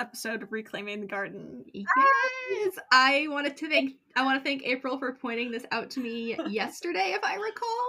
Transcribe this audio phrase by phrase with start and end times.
[0.00, 1.64] episode of Reclaiming the Garden.
[1.72, 6.00] Yes, I wanted to thank I want to thank April for pointing this out to
[6.00, 7.88] me yesterday, if I recall.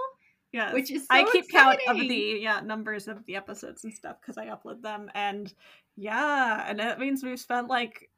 [0.52, 0.74] Yes.
[0.74, 4.16] Which is so I keep count of the yeah numbers of the episodes and stuff
[4.20, 5.52] because I upload them, and
[5.96, 8.10] yeah, and that means we've spent like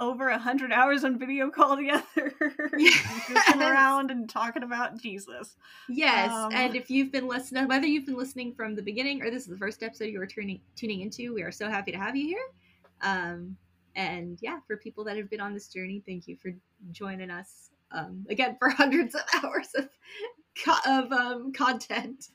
[0.00, 3.56] over a hundred hours on video call together, goofing Yes.
[3.56, 5.56] around and talking about Jesus.
[5.88, 9.30] Yes, Um, and if you've been listening, whether you've been listening from the beginning or
[9.30, 11.98] this is the first episode you are tuning tuning into, we are so happy to
[11.98, 12.44] have you here.
[13.02, 13.56] Um,
[13.96, 16.52] and yeah, for people that have been on this journey, thank you for
[16.92, 19.88] joining us um, again for hundreds of hours of
[20.86, 22.28] of um, content.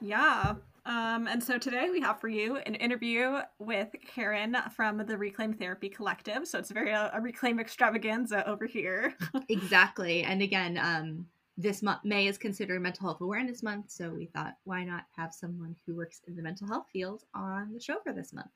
[0.00, 0.54] Yeah.
[0.86, 5.54] Um, and so today we have for you an interview with Karen from the Reclaim
[5.54, 6.46] Therapy Collective.
[6.46, 9.14] So it's very uh, a reclaim extravaganza over here.
[9.48, 11.26] Exactly, and again, um,
[11.56, 15.32] this month May is considered Mental Health Awareness Month, so we thought why not have
[15.32, 18.50] someone who works in the mental health field on the show for this month.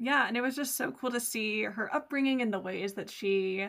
[0.00, 3.10] Yeah, and it was just so cool to see her upbringing and the ways that
[3.10, 3.68] she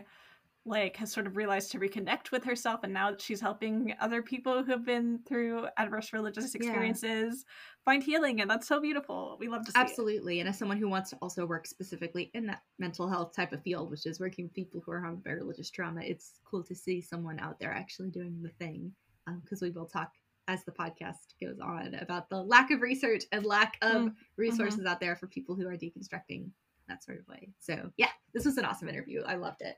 [0.65, 4.23] like has sort of realized to reconnect with herself and now that she's helping other
[4.23, 6.55] people who have been through adverse religious Yeah.
[6.55, 7.45] experiences
[7.85, 9.37] find healing and that's so beautiful.
[9.39, 9.99] We love to see it.
[9.99, 10.39] Absolutely.
[10.41, 13.63] And as someone who wants to also work specifically in that mental health type of
[13.63, 16.75] field, which is working with people who are harmed by religious trauma, it's cool to
[16.75, 18.93] see someone out there actually doing the thing.
[19.27, 20.13] Um, because we will talk
[20.51, 24.85] as the podcast goes on about the lack of research and lack of Mm, resources
[24.85, 26.49] out there for people who are deconstructing
[26.87, 27.49] that sort of way.
[27.59, 29.23] So, yeah, this was an awesome interview.
[29.25, 29.77] I loved it.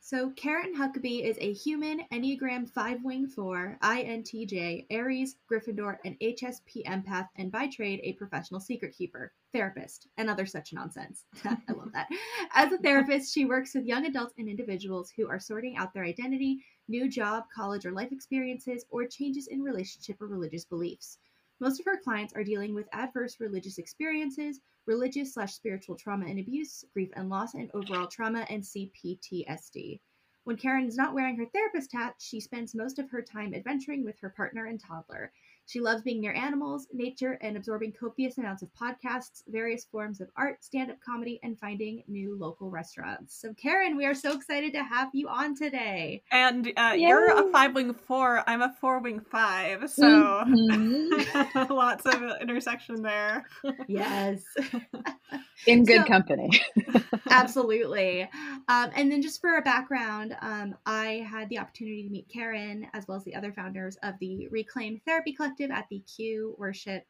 [0.00, 6.84] So, Karen Huckaby is a human Enneagram 5 Wing 4, INTJ, Aries, Gryffindor, and HSP
[6.86, 11.24] empath, and by trade, a professional secret keeper, therapist, and other such nonsense.
[11.44, 12.06] I love that.
[12.54, 16.04] As a therapist, she works with young adults and individuals who are sorting out their
[16.04, 21.18] identity, new job, college, or life experiences, or changes in relationship or religious beliefs.
[21.58, 26.38] Most of her clients are dealing with adverse religious experiences, religious slash spiritual trauma and
[26.38, 30.00] abuse, grief and loss, and overall trauma and CPTSD.
[30.44, 34.04] When Karen is not wearing her therapist hat, she spends most of her time adventuring
[34.04, 35.32] with her partner and toddler.
[35.66, 40.28] She loves being near animals, nature, and absorbing copious amounts of podcasts, various forms of
[40.36, 43.40] art, stand up comedy, and finding new local restaurants.
[43.40, 46.22] So, Karen, we are so excited to have you on today.
[46.30, 49.90] And uh, you're a five wing four, I'm a four wing five.
[49.90, 51.70] So Mhm.
[51.70, 53.46] lots of intersection there.
[53.88, 54.44] Yes.
[55.66, 56.50] In good So- company.
[57.30, 58.22] Absolutely.
[58.68, 62.86] Um, and then, just for a background, um, I had the opportunity to meet Karen
[62.94, 67.04] as well as the other founders of the Reclaim Therapy Collective at the Q Worship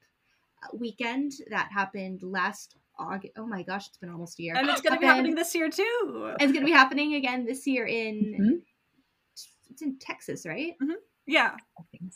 [0.63, 3.35] uh, weekend that happened last August.
[3.37, 4.55] Oh my gosh, it's been almost a year.
[4.57, 6.33] And it's going to be happening this year too.
[6.39, 8.37] and it's going to be happening again this year in.
[8.41, 8.63] Mhm.
[9.71, 10.75] It's in Texas, right?
[11.27, 11.57] Yeah.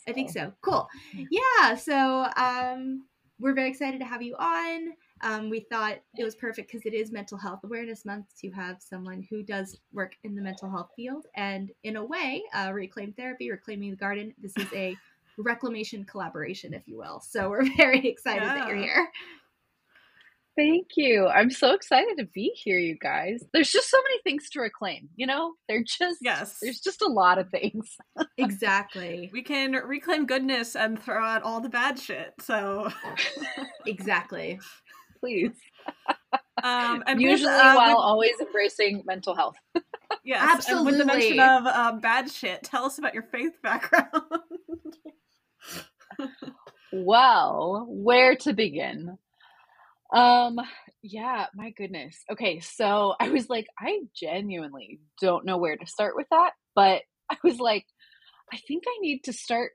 [0.07, 0.53] I think so.
[0.61, 0.87] Cool.
[1.13, 1.75] Yeah.
[1.75, 3.03] So um,
[3.39, 4.93] we're very excited to have you on.
[5.23, 8.77] Um, we thought it was perfect because it is Mental Health Awareness Month to have
[8.81, 11.27] someone who does work in the mental health field.
[11.35, 14.95] And in a way, uh, Reclaim Therapy, Reclaiming the Garden, this is a
[15.37, 17.21] reclamation collaboration, if you will.
[17.21, 19.07] So we're very excited that you're here.
[20.57, 21.27] Thank you.
[21.27, 23.41] I'm so excited to be here, you guys.
[23.53, 25.53] There's just so many things to reclaim, you know?
[25.69, 26.57] They're just Yes.
[26.61, 27.95] there's just a lot of things.
[28.37, 29.29] Exactly.
[29.33, 32.33] We can reclaim goodness and throw out all the bad shit.
[32.41, 32.91] So,
[33.87, 34.59] Exactly.
[35.21, 35.51] Please.
[36.63, 39.55] um, and with, Usually uh, while with- always embracing mental health.
[40.25, 44.07] yes, and with the mention of um, bad shit, tell us about your faith background.
[46.93, 49.17] Well, where to begin?
[50.13, 50.59] Um,
[51.01, 52.17] yeah, my goodness.
[52.29, 57.03] Okay, so I was like, I genuinely don't know where to start with that, but
[57.29, 57.85] I was like,
[58.53, 59.71] I think I need to start.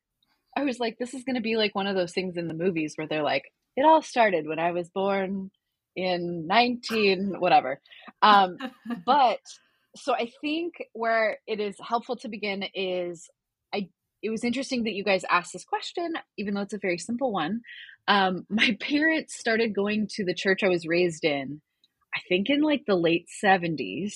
[0.57, 2.55] I was like, this is going to be like one of those things in the
[2.55, 3.45] movies where they're like,
[3.77, 5.51] it all started when I was born
[5.97, 7.81] in 19, whatever.
[8.23, 8.57] Um,
[9.07, 9.41] but
[9.97, 13.29] so I think where it is helpful to begin is
[13.75, 13.89] I
[14.23, 17.33] it was interesting that you guys asked this question, even though it's a very simple
[17.33, 17.61] one.
[18.09, 21.61] Um, my parents started going to the church I was raised in,
[22.15, 24.15] I think in like the late 70s.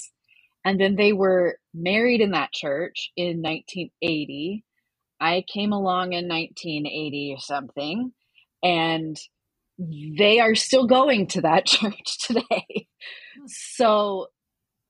[0.64, 4.62] And then they were married in that church in 1980.
[5.18, 8.12] I came along in 1980 or something.
[8.62, 9.18] And
[9.80, 12.86] they are still going to that church today.
[13.46, 14.26] So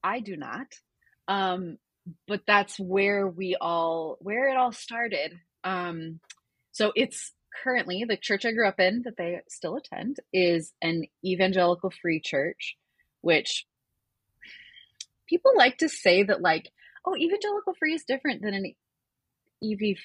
[0.03, 0.67] I do not.
[1.29, 1.79] Um,
[2.27, 5.39] but that's where we all where it all started.
[5.63, 6.19] Um,
[6.73, 7.33] so it's
[7.63, 12.21] currently the church I grew up in that they still attend is an evangelical free
[12.21, 12.77] church,
[13.21, 13.67] which
[15.29, 16.71] people like to say that like,
[17.05, 18.75] oh, evangelical free is different than an
[19.63, 19.97] EV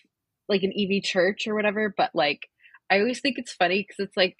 [0.47, 2.49] like an EV church or whatever, but like
[2.89, 4.37] I always think it's funny because it's like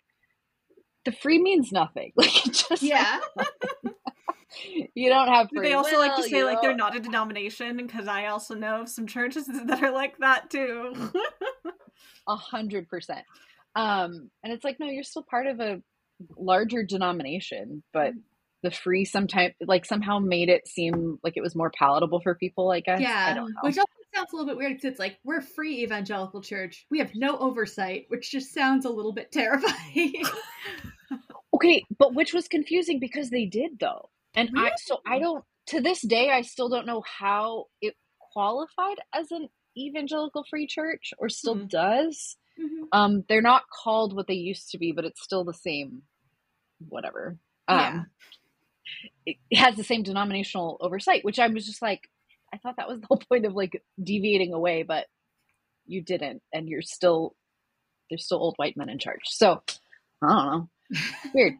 [1.06, 2.12] the free means nothing.
[2.18, 3.20] Like it just Yeah.
[4.96, 5.68] you don't have free.
[5.70, 7.78] they also like to say like they're don't- a denomination?
[7.78, 10.94] Because I also know of some churches that are like that too.
[12.28, 13.26] a hundred percent.
[13.76, 15.82] Um, and it's like, no, you're still part of a
[16.38, 18.22] larger denomination, but Mm.
[18.64, 22.72] the free sometimes like somehow made it seem like it was more palatable for people,
[22.72, 23.00] I guess.
[23.00, 23.34] I Yeah.
[23.36, 23.48] know.
[23.62, 26.86] Which also sounds a little bit weird because it's like we're free evangelical church.
[26.90, 30.14] We have no oversight, which just sounds a little bit terrifying.
[31.56, 34.10] Okay, but which was confusing because they did though.
[34.36, 37.96] And I so I don't to this day I still don't know how it
[38.34, 41.68] qualified as an evangelical free church or still Hmm.
[41.68, 42.38] does.
[42.60, 42.88] Mhm.
[42.92, 46.04] Um they're not called what they used to be, but it's still the same
[46.90, 47.38] whatever.
[47.70, 48.04] Um Yeah.
[49.26, 52.10] it has the same denominational oversight, which I was just like
[52.54, 55.08] I thought that was the whole point of like deviating away, but
[55.88, 57.36] you didn't and you're still
[58.10, 59.22] there's still old white men in charge.
[59.26, 59.64] So
[60.24, 60.70] I don't know
[61.34, 61.54] weird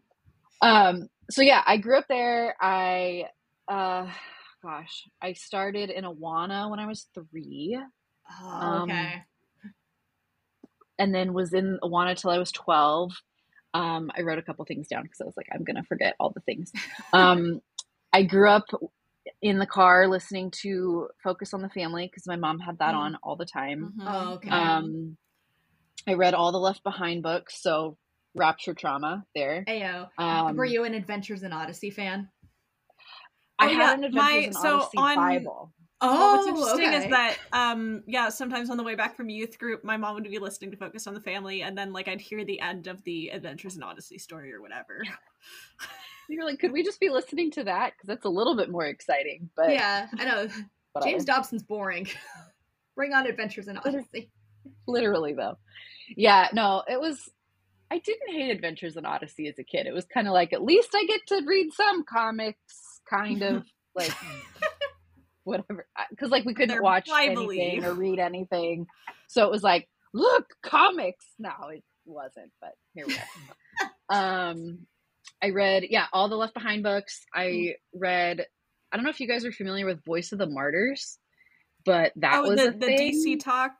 [0.62, 3.26] um so yeah i grew up there i
[3.68, 4.08] uh
[4.64, 7.78] gosh i started in awana when i was three
[8.42, 9.24] Oh, Um, okay.
[10.98, 13.12] and then was in awana till i was 12
[13.74, 16.32] um i wrote a couple things down because i was like i'm gonna forget all
[16.32, 16.72] the things
[17.14, 17.62] um
[18.14, 18.66] i grew up
[19.42, 22.98] in the car listening to focus on the family because my mom had that Mhm.
[22.98, 24.08] on all the time Mhm.
[24.08, 24.50] Oh, okay.
[24.50, 25.18] um
[26.08, 27.98] i read all the left behind books so
[28.36, 30.10] rapture trauma there Ayo.
[30.18, 32.30] um Were you an Adventures in Odyssey fan?
[33.58, 35.72] I Oh, had yeah, an Adventures my- in so Odyssey on- Bible.
[36.02, 36.48] Oh, well, what's
[36.78, 37.06] interesting okay.
[37.06, 40.26] is that, um, yeah, sometimes on the way back from youth group, my mom would
[40.26, 43.02] be listening to Focus on the Family, and then like I'd hear the end of
[43.06, 45.04] the Adventures in Odyssey story or whatever.
[46.30, 47.94] You're like, could we just be listening to that?
[47.94, 49.50] Because that's a little bit more exciting.
[49.56, 50.48] But yeah, I know.
[50.92, 51.10] whatever.
[51.12, 52.08] James Dobson's boring.
[52.98, 54.30] Bring on Adventures in Odyssey.
[54.88, 55.58] literally though,
[56.16, 57.30] yeah, no, it was.
[57.96, 59.88] I didn't hate Adventures in Odyssey as a kid.
[59.88, 63.64] It was kind of like at least I get to read some comics, kind of
[63.96, 64.12] like
[65.46, 65.88] whatever.
[66.10, 67.62] Because like we couldn't They're watch lively.
[67.62, 68.88] anything or read anything,
[69.30, 71.26] so it was like, look, comics.
[71.40, 74.50] No, it wasn't, but here we are.
[74.50, 74.80] um,
[75.42, 77.22] I read, yeah, all the Left Behind books.
[77.34, 78.46] I read.
[78.92, 81.18] I don't know if you guys are familiar with Voice of the Martyrs,
[81.86, 82.88] but that oh, was the, the.
[82.88, 83.72] DC Talk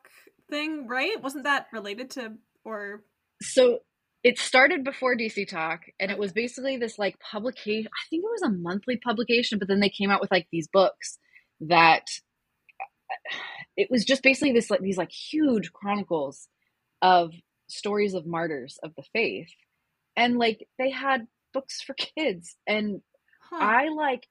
[0.48, 1.22] thing, right?
[1.22, 2.32] Wasn't that related to
[2.64, 3.02] or?
[3.42, 3.80] so
[4.26, 7.86] it started before DC Talk, and it was basically this like publication.
[7.86, 10.66] I think it was a monthly publication, but then they came out with like these
[10.66, 11.20] books
[11.60, 12.02] that
[13.08, 13.36] uh,
[13.76, 16.48] it was just basically this like these like huge chronicles
[17.02, 17.32] of
[17.68, 19.50] stories of martyrs of the faith,
[20.16, 23.02] and like they had books for kids, and
[23.50, 23.58] Huh.
[23.60, 24.26] I like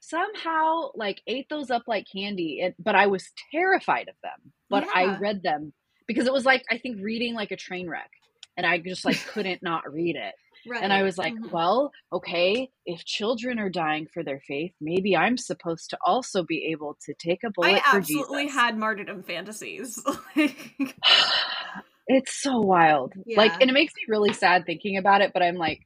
[0.00, 4.52] somehow like ate those up like candy, and, but I was terrified of them.
[4.70, 5.74] But I read them
[6.06, 8.10] because it was like I think reading like a train wreck,
[8.56, 10.34] and I just like couldn't not read it.
[10.66, 10.82] Right.
[10.82, 11.52] And I was like, Mhm.
[11.52, 16.70] well, okay, if children are dying for their faith, maybe I'm supposed to also be
[16.72, 20.02] able to take a bullet I absolutely had martyrdom fantasies.
[20.36, 20.96] Like,
[22.06, 23.12] it's so wild.
[23.36, 25.80] Like, and it makes me really sad thinking about it, but I'm like,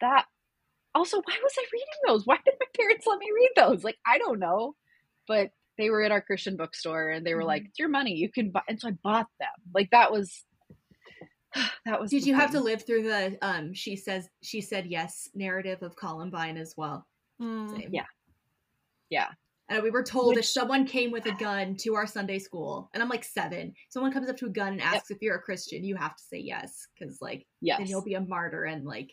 [0.00, 0.26] that
[0.94, 2.26] also, why was I reading those?
[2.26, 3.82] Why did my parents let me read those?
[3.84, 4.74] Like, I don't know.
[5.28, 7.66] But they were at our Christian bookstore and they were like, Mhm.
[7.66, 8.14] it's your money.
[8.14, 8.62] You can buy.
[8.68, 9.48] And so I bought them.
[9.74, 10.44] Like, that was,
[11.84, 12.10] that was.
[12.10, 15.96] Did you have to live through the um she says she said yes narrative of
[15.96, 17.06] Columbine as well?
[17.40, 17.88] mm.
[17.90, 18.04] Yeah.
[19.08, 19.28] Yeah.
[19.68, 23.00] And we were told if someone came with a gun to our Sunday school, and
[23.00, 25.84] I'm like seven, someone comes up to a gun and asks if you're a Christian,
[25.84, 27.78] you have to say yes, because like Yes.
[27.78, 29.12] then you'll be a martyr and like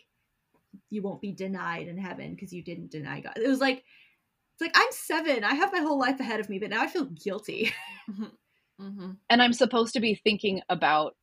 [0.90, 3.34] you won't be denied in heaven because you didn't deny God.
[3.36, 6.58] It was like it's like I'm seven, I have my whole life ahead of me,
[6.58, 7.72] but now I feel guilty.
[8.10, 8.32] Mhm.
[8.80, 9.16] Mhm.
[9.28, 11.16] and I'm supposed to be thinking about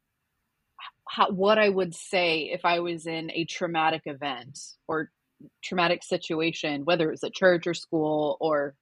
[1.09, 5.11] how, what I would say if I was in a traumatic event or
[5.63, 8.75] traumatic situation, whether it was at church or school or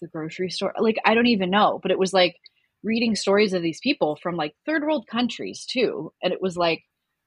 [0.00, 0.74] the grocery store.
[0.78, 2.36] Like, I don't even know, but it was like
[2.82, 6.12] reading stories of these people from like third world countries too.
[6.22, 6.82] And it was like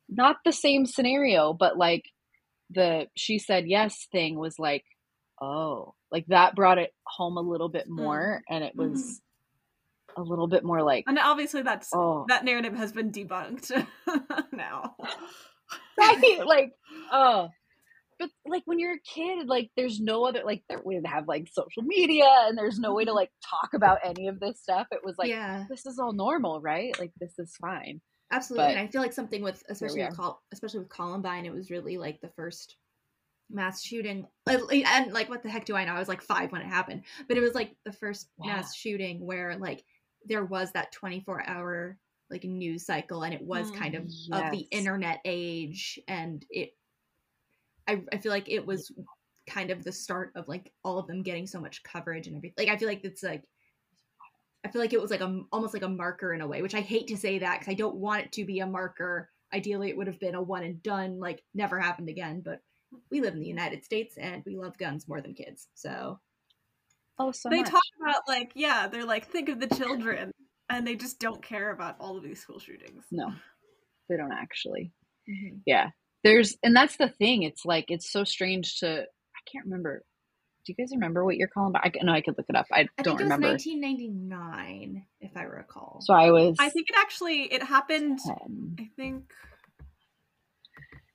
[0.09, 2.03] not the same scenario, but like
[2.69, 4.83] the she said yes thing was like,
[5.41, 7.95] oh, like that brought it home a little bit hmm.
[7.95, 8.41] more.
[8.49, 9.11] And it was mm-hmm.
[10.17, 13.85] A little bit more like, And obviously, that's oh, that narrative has been debunked
[14.51, 14.95] now.
[15.99, 16.71] right like
[17.11, 17.47] oh
[18.19, 21.27] but like when you're a kid like there's no other like there, we didn't have
[21.27, 23.17] like social media and there's no way to mm-hmm.
[23.17, 26.61] like talk about any of this stuff it was like yeah, this is all normal
[26.61, 28.01] right like this is fine
[28.31, 28.65] absolutely.
[28.65, 31.69] but and I feel like something with especially with Col- especially with Columbine, it was
[31.69, 32.75] really like the first
[33.49, 34.25] mass shooting.
[34.47, 35.93] And and, like, what the heck do I know?
[35.93, 38.55] I was like five when it happened, but it was like the first Yeah.
[38.55, 39.83] mass shooting where like
[40.25, 41.99] there was that 24 hour
[42.29, 46.73] like news cycle and it was Mm, kind of of the internet age and it
[47.87, 48.91] I, I feel like it was
[49.49, 52.65] kind of the start of like all of them getting so much coverage and everything
[52.65, 53.43] like i feel like it's like
[54.63, 56.75] i feel like it was like a almost like a marker in a way which
[56.75, 59.89] i hate to say that because i don't want it to be a marker ideally
[59.89, 62.61] it would have been a one and done like never happened again but
[63.11, 66.19] we live in the united states and we love guns more than kids so
[67.17, 67.71] Oh, so they much.
[67.71, 70.31] talk about like yeah they're like think of the children
[70.69, 73.31] and they just don't care about all of these school shootings no,
[74.09, 74.91] they don't actually.
[75.29, 75.59] mhm.
[75.65, 75.89] Yeah.
[76.23, 77.43] There's, and that's the thing.
[77.43, 80.03] It's like, it's so strange to, I can't remember.
[80.65, 81.95] Do you guys remember what you're calling back?
[81.99, 82.65] I know I could look it up.
[82.71, 83.47] I, i don't think it was remember.
[83.49, 88.89] 1999 if i recall So I was, i think it actually it happened 10, i
[88.95, 89.33] think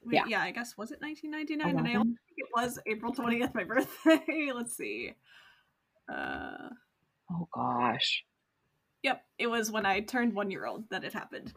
[0.04, 0.24] wait, Yeah.
[0.28, 2.18] yeah i guess was it 1999 and i also 11.
[2.26, 5.14] think it was april 20th my birthday let's see
[6.12, 6.68] uh
[7.32, 8.24] oh gosh.
[9.02, 11.52] yep it was when i turned one year old that it happened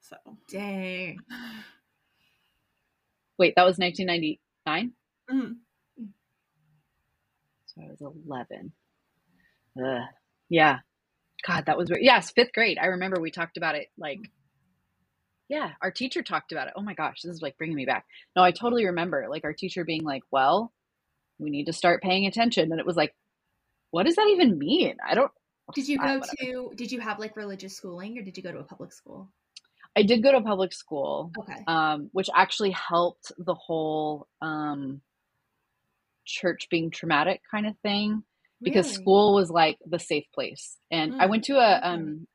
[0.00, 0.16] so
[0.50, 1.18] dang
[3.38, 4.92] Wait, that was 1999?
[5.30, 5.56] Mhm.
[7.66, 8.72] So I was 11.
[9.84, 10.02] Ugh.
[10.48, 10.78] Yeah.
[11.46, 12.02] God, that was weird.
[12.02, 12.78] Yes, fifth grade.
[12.80, 13.88] I remember we talked about it.
[13.98, 14.20] Like,
[15.48, 16.74] yeah, our teacher talked about it.
[16.76, 18.06] Oh my gosh, this is like bringing me back.
[18.36, 20.72] No, I totally remember like our teacher being like, well,
[21.38, 22.70] we need to start paying attention.
[22.70, 23.14] And it was like,
[23.94, 24.96] what does that even mean?
[25.08, 25.30] I don't.
[25.74, 28.58] did you go to did you have like religious schooling or did you go to
[28.58, 29.28] a public school
[29.96, 35.00] I did go to public school, okay um, which actually helped the whole um,
[36.24, 38.24] church being traumatic kind of thing.
[38.62, 38.94] because Really?
[39.02, 42.26] school was like the safe place and i Mm, went to a um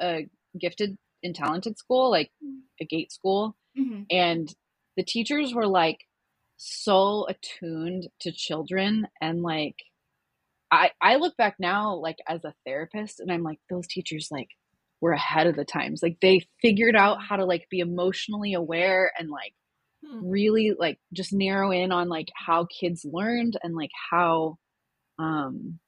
[0.00, 2.30] a gifted and talented school like
[2.80, 4.06] a gate school Mhm.
[4.10, 4.54] and
[4.96, 6.00] the teachers were like
[6.56, 9.78] so attuned to children and like
[10.70, 14.48] i i look back now like as a therapist and i'm like those teachers like
[15.00, 16.00] were ahead of the times.
[16.02, 19.54] Like they figured out how to like be emotionally aware and like
[20.04, 20.28] Hmm.
[20.28, 24.58] really like just narrow in on like how kids learned and like how
[25.18, 25.78] um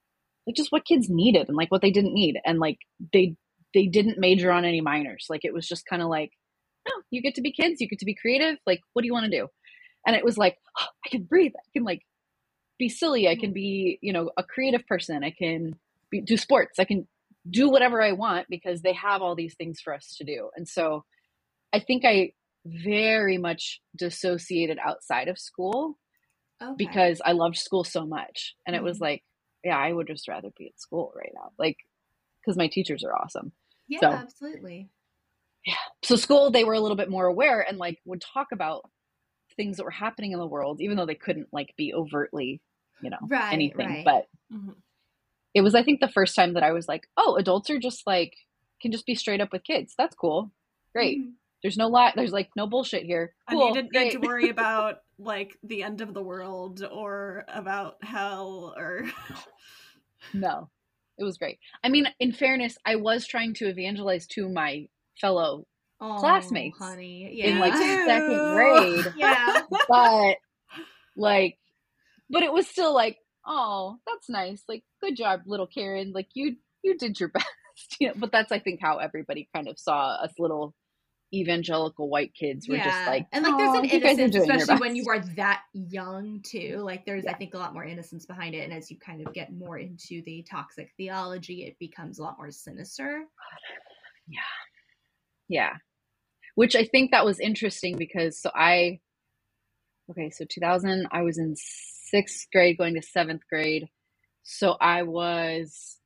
[0.46, 2.38] like just what kids needed and like what they didn't need.
[2.46, 2.78] And like
[3.12, 3.36] they
[3.74, 5.26] they didn't major on any minors.
[5.28, 6.30] Like it was just kind of like
[6.88, 9.12] no you get to be kids you get to be creative like what do you
[9.12, 9.48] want to do?
[10.06, 12.02] And it was like oh, i can breathe i can like
[12.78, 15.74] be silly i can be you know a creative person i can
[16.10, 17.06] be, do sports i can
[17.50, 20.68] do whatever i want because they have all these things for us to do and
[20.68, 21.04] so
[21.72, 22.32] i think i
[22.66, 25.96] very much dissociated outside of school
[26.62, 26.74] okay.
[26.76, 28.56] because I loved school so much.
[28.66, 29.02] And it was Mhm.
[29.02, 29.24] like,
[29.64, 31.52] yeah, I would just rather be at school right now.
[31.58, 31.78] Like,
[32.40, 33.52] because my teachers are awesome.
[33.88, 34.90] yeah so- absolutely
[35.64, 35.74] Yeah.
[36.04, 38.90] So, school, they were a little bit more aware and like would talk about
[39.56, 42.60] things that were happening in the world, even though they couldn't like be overtly,
[43.02, 43.86] you know, Right, anything.
[43.88, 44.04] right.
[44.04, 44.74] But Mhm.
[45.54, 48.06] it was, I think, the first time that I was like, oh, adults are just
[48.06, 48.34] like,
[48.80, 49.94] can just be straight up with kids.
[49.98, 50.50] That's cool.
[50.92, 51.18] Great.
[51.20, 51.32] Mhm.
[51.62, 52.12] There's no lie.
[52.14, 53.34] There's like no bullshit here.
[53.48, 53.68] and Cool.
[53.68, 54.14] you didn't Great.
[54.14, 59.04] need to worry about like the end of the world or about hell or
[60.32, 60.70] No,
[61.18, 61.58] it was great.
[61.82, 64.88] I mean, in fairness, I was trying to evangelize to my
[65.20, 65.66] fellow,
[66.00, 69.12] Oh, Classmates honey yeah in, like, second grade.
[69.16, 70.36] yeah but
[71.16, 71.58] like,
[72.30, 74.62] but it was still like, oh, that's nice.
[74.68, 76.12] Like, good job, little Karen.
[76.14, 77.46] Like, you you did your best.
[78.00, 80.74] You know, but that's I think how everybody kind of saw us little
[81.34, 84.76] evangelical white kids were just like, and like there's an you guys are innocence especially
[84.76, 88.54] when you are that young too like there's i think a lot more innocence behind
[88.54, 92.22] it and as you kind of get more into the toxic theology it becomes a
[92.22, 93.24] lot more sinister
[94.28, 94.40] yeah
[95.48, 95.74] Yeah.
[96.54, 99.00] Which I think that was interesting because so I
[100.10, 101.54] okay, so 2000 I was in
[102.12, 103.88] 6th grade going to 7th grade.
[104.42, 105.98] So I was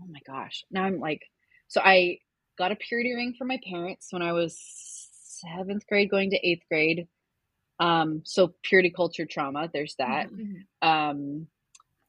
[0.00, 0.64] Oh my gosh.
[0.70, 1.22] Now I'm like
[1.68, 2.18] so I
[2.58, 4.58] got a purity ring from my parents when I was
[5.44, 7.08] 7th grade going to 8th grade.
[7.80, 10.66] Um so purity culture trauma, there's that Mhm.
[10.82, 11.46] um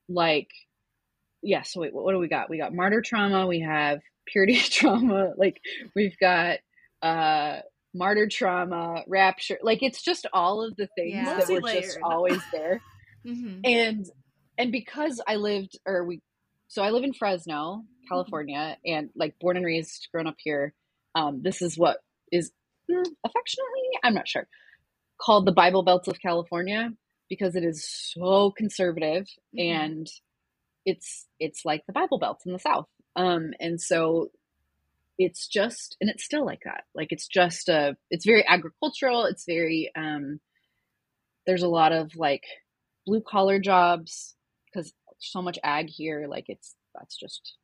[0.09, 0.49] like
[1.41, 4.57] yeah so wait what, what do we got we got martyr trauma we have purity
[4.59, 5.61] trauma like
[5.95, 6.59] we've got
[7.01, 7.59] uh
[7.97, 11.35] martyr trauma rapture like it's just all of the things Yeah.
[11.37, 12.81] that were just always there
[13.27, 13.61] Mhm.
[13.63, 14.05] and
[14.57, 16.21] and because i lived or we
[16.67, 20.73] so i live in fresno california and like born and raised grown up here
[21.15, 21.97] um this is what
[22.31, 22.51] is
[22.89, 24.47] mm, affectionately i'm not sure
[25.21, 26.89] called the bible belt of california
[27.29, 29.25] because it is so conservative
[29.55, 29.61] Mhm.
[29.61, 30.07] and
[30.85, 34.29] it's it's like the bible belt in the south um and so
[35.17, 36.83] it's just and it's still like that.
[36.95, 39.25] Like it's just a it's very agricultural.
[39.25, 40.39] It's very um
[41.45, 42.43] there's a lot of like
[43.05, 44.35] blue collar jobs
[44.71, 47.55] because so much ag here like it's that's just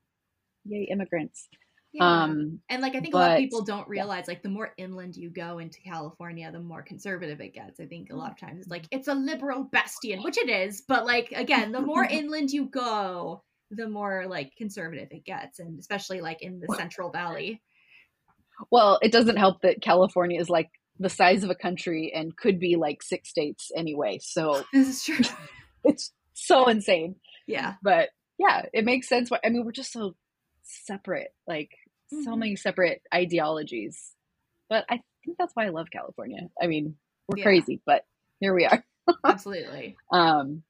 [0.65, 1.47] yay immigrants.
[1.93, 2.23] Yeah.
[2.23, 5.15] Um, and like I think a lot of people don't realize like the more inland
[5.15, 7.79] you go into California, the more conservative it gets.
[7.79, 10.81] I think a lot of times it's like it's a liberal bastion, which it is,
[10.87, 13.43] but like again, the more inland you go,
[13.75, 17.61] the more like conservative it gets, and especially like in the Central Valley.
[18.71, 22.59] well, it doesn't help that California is like the size of a country and could
[22.59, 24.19] be like six states anyway.
[24.21, 25.25] So This is true.
[25.85, 27.15] it's so insane.
[27.47, 27.75] yeah.
[27.83, 29.31] But yeah, it makes sense.
[29.31, 30.15] Why I mean, we're just so
[30.63, 31.71] separate, like
[32.23, 32.39] so Mhm.
[32.39, 34.13] many separate ideologies.
[34.69, 36.49] But I think that's why I love California.
[36.61, 36.95] I mean,
[37.27, 37.43] we're Yeah.
[37.43, 38.03] crazy, but
[38.39, 38.83] here we are.
[39.25, 39.99] Absolutely.
[40.11, 40.63] Um,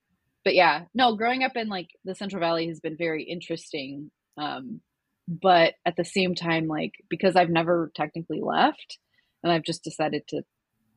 [0.43, 4.11] but yeah, no, growing up in like the Central Valley has been very interesting.
[4.37, 4.81] Um,
[5.27, 8.97] but at the same time, like because I've never technically left
[9.41, 10.43] and I've just decided to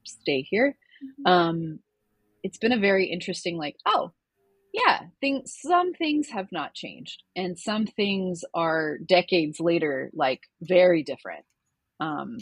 [0.05, 0.77] stay here,
[1.25, 1.81] um,
[2.43, 4.13] it's been a very interesting, like, oh,
[4.73, 11.03] yeah, things some things have not changed, and some things are decades later, like very
[11.03, 11.45] different.
[11.99, 12.39] Um,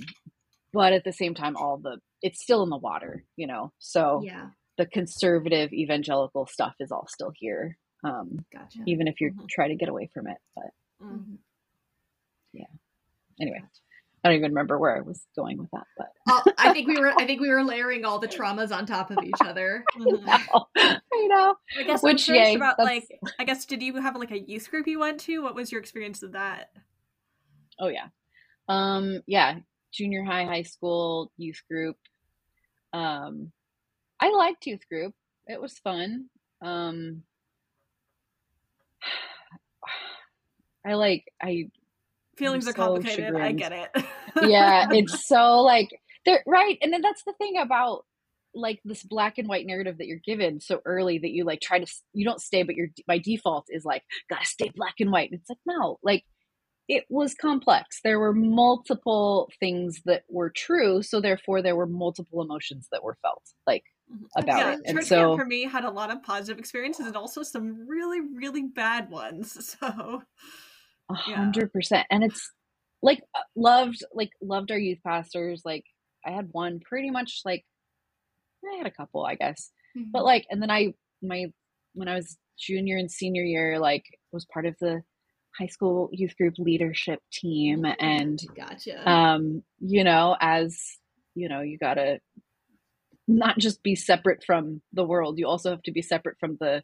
[0.72, 3.72] but at the same time, all the it's still in the water, you know.
[3.78, 4.48] So Yeah.
[4.76, 8.80] The conservative evangelical stuff is all still here, um, Gotcha.
[8.86, 9.48] even if you Mhm.
[9.48, 10.38] try to get away from it.
[10.54, 11.38] But Mm.
[12.56, 12.68] Mhm.
[13.40, 13.62] anyway,
[14.22, 15.86] I don't even remember where I was going with that.
[15.98, 17.12] But Uh, I think we were.
[17.20, 19.84] I think we were layering all the traumas on top of each other.
[19.96, 20.24] Mhm.
[20.76, 21.56] I know.
[21.78, 24.38] I guess Which, I'm yay, about that's- like I guess did you have like a
[24.38, 25.42] youth group you went to?
[25.42, 26.72] What was your experience of that?
[27.78, 28.08] Oh yeah,
[28.68, 29.60] um, yeah.
[29.92, 31.96] Junior high, high school youth group.
[32.92, 33.52] Um,
[34.20, 35.14] I liked youth group.
[35.46, 36.26] It was fun.
[36.62, 37.22] Um,
[40.86, 41.70] I like I
[42.36, 43.36] Feelings I'm are so complicated.
[43.36, 43.90] I get it.
[44.42, 45.88] yeah, it's so like
[46.26, 48.04] they're right, and then that's the thing about
[48.54, 51.78] like this black and white narrative that you're given so early that you like try
[51.78, 55.10] to s- you don't stay, but your by default is like gotta stay black and
[55.12, 55.30] white.
[55.30, 56.24] And it's like no, like
[56.88, 58.00] it was complex.
[58.04, 63.16] There were multiple things that were true, so therefore there were multiple emotions that were
[63.22, 63.42] felt.
[63.66, 63.84] Like
[64.36, 67.16] about yeah, it, and church so for me had a lot of positive experiences and
[67.16, 69.76] also some really, really bad ones.
[69.80, 70.22] So
[71.10, 72.06] A hundred percent.
[72.10, 72.50] And it's
[73.02, 75.62] like uh, loved, like loved our youth pastors.
[75.64, 75.84] Like
[76.24, 77.64] I had one pretty much like
[78.72, 79.70] I had a couple, I guess.
[79.96, 80.10] Mm-hmm.
[80.12, 81.46] But like and then I my
[81.94, 85.02] when I was junior and senior year, like was part of the
[85.58, 89.08] high school youth group leadership team and gotcha.
[89.08, 90.78] um, you know, as
[91.34, 92.20] you know, you gotta
[93.26, 96.82] not just be separate from the world, you also have to be separate from the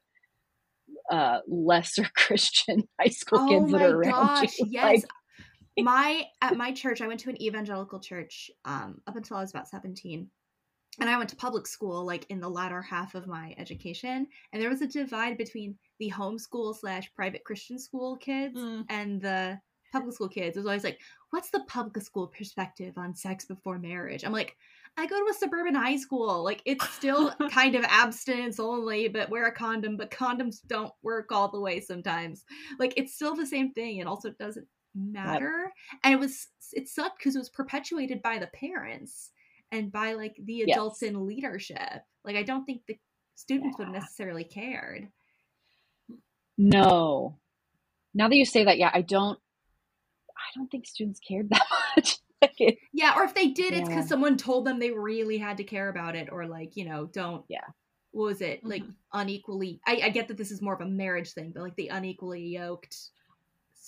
[1.11, 4.59] uh lesser Christian high school oh kids that are around gosh!
[4.59, 4.67] you.
[4.71, 4.85] Yes.
[4.85, 5.05] Like,
[5.85, 9.51] my at my church, I went to an evangelical church um, up until I was
[9.51, 10.29] about seventeen,
[11.01, 14.61] and I went to public school like in the latter half of my education, and
[14.61, 18.85] there was a divide between the homeschool slash private Christian school kids Mm.
[18.91, 19.61] and the
[19.93, 20.57] public school kids.
[20.57, 21.01] Was always like,
[21.31, 24.57] "What's the public school perspective on sex before marriage?" I'm like.
[24.97, 26.43] I go to a suburban high school.
[26.43, 29.97] Like it's still kind of abstinence only, but wear a condom.
[29.97, 32.45] But condoms don't work all the way sometimes.
[32.81, 33.99] Like it's still the same thing.
[33.99, 35.73] It also doesn't matter
[36.03, 39.31] and it was it sucked because it was perpetuated by the parents
[39.71, 41.11] and by like the adults Yes.
[41.13, 42.99] in leadership like i don't think the
[43.37, 45.07] students would necessarily cared
[46.59, 47.39] no.
[48.13, 49.39] Now that you say that, yeah, I don't
[50.51, 51.63] I don't think students cared that
[51.97, 52.19] much.
[52.43, 55.59] like it, yeah or if they did it's because someone told them they really had
[55.59, 57.65] to care about it or like you know don't Yeah.
[58.13, 58.83] what was it like
[59.13, 61.89] unequally I, I get that this is more of a marriage thing but like the
[61.89, 62.97] unequally yoked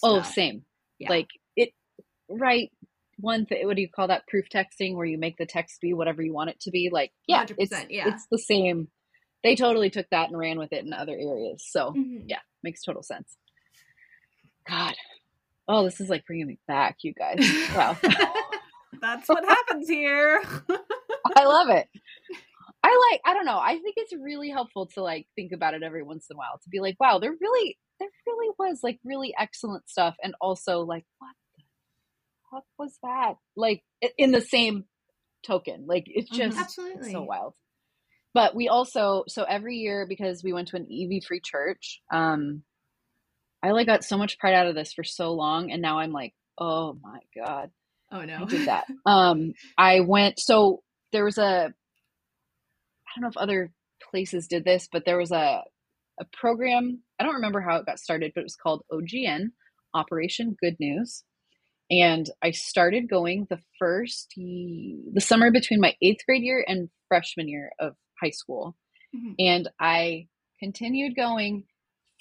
[0.03, 0.65] oh, same.
[0.99, 1.09] Yeah.
[1.11, 1.71] Like it
[2.29, 2.71] right
[3.19, 5.95] one thing what do you call that proof texting where you make the text be
[5.95, 8.09] whatever you want it to be like yeah 100%, it's yeah.
[8.09, 8.89] it's the same
[9.43, 12.25] they totally took that and ran with it in other areas so Mhm.
[12.27, 13.37] yeah makes total sense
[14.69, 14.95] god
[15.69, 17.39] oh this is like bringing me back you guys.
[17.75, 17.97] Wow.
[19.01, 20.43] That's what happens here.
[21.37, 21.89] i love it.
[22.85, 25.83] I like i don't know i think it's really helpful to like think about it
[25.85, 28.99] every once in a while to be like wow there really there really was like
[29.05, 31.63] really excellent stuff and also like what the
[32.51, 33.35] fuck was that?
[33.57, 33.83] Like
[34.19, 34.85] in the same
[35.47, 36.37] token like it's Mhm.
[36.37, 37.55] just absolutely so wild.
[38.35, 42.63] But we also so every year because we went to an ev free church um
[43.63, 46.13] i like got so much pride out of this for so long and now i'm
[46.13, 47.71] like oh my god
[48.13, 48.87] oh no I did that.
[49.07, 50.39] Um, I went.
[50.39, 51.73] So there was a.
[51.73, 53.73] I don't know if other
[54.11, 55.63] places did this, but there was a
[56.21, 57.03] a program.
[57.19, 59.53] I don't remember how it got started, but it was called OGN,
[59.95, 61.25] Operation Good News,
[61.91, 67.49] and I started going the first the summer between my eighth grade year and freshman
[67.49, 68.77] year of high school,
[69.15, 69.35] Mhm.
[69.39, 70.29] and I
[70.61, 71.65] continued going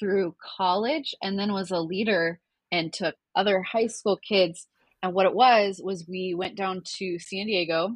[0.02, 2.40] through college, and then was a leader
[2.74, 4.68] and took other high school kids
[5.04, 7.96] and what it was was we went down to San Diego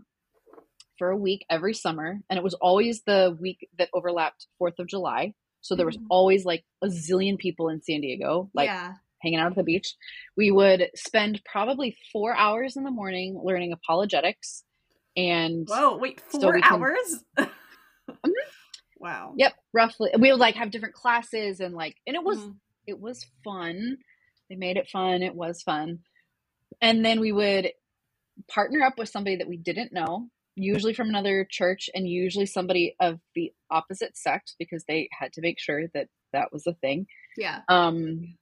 [0.98, 4.88] for a week every summer, and it was always the week that overlapped Fourth of
[4.88, 5.34] July.
[5.62, 6.06] So there was Mhm.
[6.10, 8.94] always like a zillion people in San Diego, like yeah.
[9.22, 9.94] hanging out at the beach.
[10.38, 14.63] We would spend probably four hours in the morning learning apologetics,
[15.18, 17.24] and Whoa, wait, four can- hours?
[19.06, 19.34] Wow.
[19.38, 22.56] yep, roughly we would like have different classes and like, and it was Mhm.
[22.88, 23.98] it was fun.
[24.50, 25.22] They made it fun.
[25.24, 26.00] It was fun.
[26.82, 27.72] And then we would
[28.50, 32.96] partner up with somebody that we didn't know, usually from another church and usually somebody
[33.00, 37.08] of the opposite sex because they had to make sure that that was a thing.
[37.38, 37.62] Yeah.
[37.70, 38.38] Um,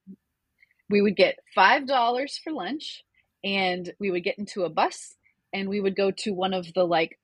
[0.89, 3.03] we would get $5 for lunch
[3.43, 5.15] and we would get into a bus
[5.53, 7.19] and we would go to one of the like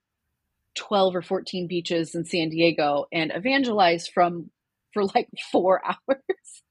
[0.76, 4.50] 12 or 14 beaches in San Diego and evangelize from
[4.94, 6.62] for like 4 hours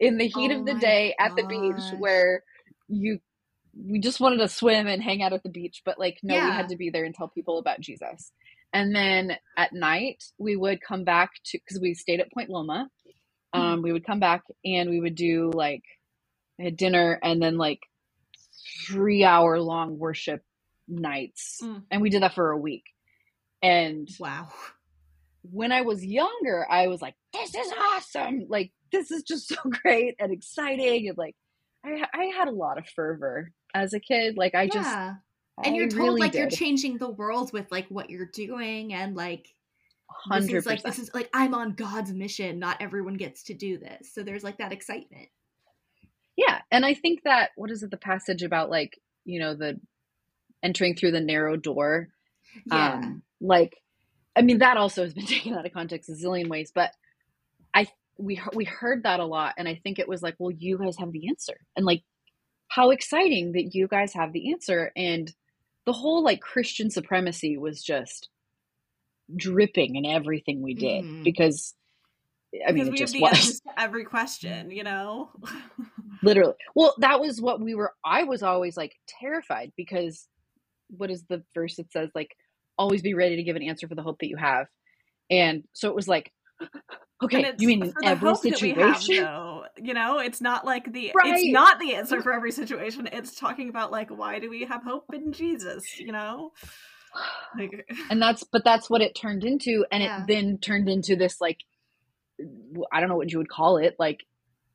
[0.00, 2.42] in the heat Oh of the my day at the beach where
[2.88, 3.20] you
[3.76, 6.52] we just wanted to swim and hang out at the beach but like no we
[6.52, 8.32] had to be there and tell people about Jesus.
[8.72, 12.90] And then at night we would come back to cuz we stayed at Point Loma.
[13.52, 15.84] Um we would come back and we would do like
[16.60, 17.80] a dinner and then like
[18.88, 20.42] 3 hour long worship
[20.88, 21.60] nights.
[21.62, 21.84] Mm.
[21.90, 22.84] And we did that for a week.
[23.64, 24.48] And Wow.
[25.42, 28.46] when I was younger, I was like, this is awesome.
[28.48, 31.08] Like, this is just so great and exciting.
[31.08, 31.34] And like,
[31.84, 34.36] I, I had a lot of fervor as a kid.
[34.36, 34.88] Like, I just.
[35.64, 38.92] And I you're told really like you're changing the world with like what you're doing
[38.92, 39.46] and like
[40.30, 40.52] 100%.
[40.52, 42.58] is like this is like I'm on God's mission.
[42.58, 44.12] Not everyone gets to do this.
[44.12, 45.28] So there's like that excitement.
[46.36, 46.60] yeah.
[46.72, 49.80] And I think that, what is it, the passage about like, you know, the
[50.62, 52.08] entering through the narrow door?
[52.66, 52.94] Yeah.
[52.94, 53.76] Um, like,
[54.36, 56.90] I mean, that also has been taken out of context a zillion ways, but
[57.72, 57.86] I
[58.18, 60.96] we we heard that a lot, and I think it was like, well, you guys
[60.98, 62.02] have the answer, and like,
[62.68, 65.32] how exciting that you guys have the answer, and
[65.86, 68.28] the whole like Christian supremacy was just
[69.36, 71.24] dripping in everything we did Mhm.
[71.24, 71.74] because.
[72.66, 75.30] I mean, because it we have just the was to every question, you know?
[76.22, 76.54] literally.
[76.76, 77.92] Well, that was what we were.
[78.04, 80.28] I was always like terrified because
[80.88, 82.36] what is the verse that says like
[82.78, 84.66] always be ready to give an answer for the hope that you have,
[85.30, 86.32] and so it was like,
[87.22, 89.16] okay, you mean in every hope that we situation?
[89.16, 89.64] have, though.
[89.76, 93.08] You know, it's not like the it's not the answer for every situation.
[93.12, 96.52] It's talking about like why do we have hope in Jesus, you know?
[97.58, 100.22] Like and that's but that's what it turned into, and Yeah.
[100.22, 101.58] it then turned into this like
[102.92, 104.24] i don't know what you would call it, like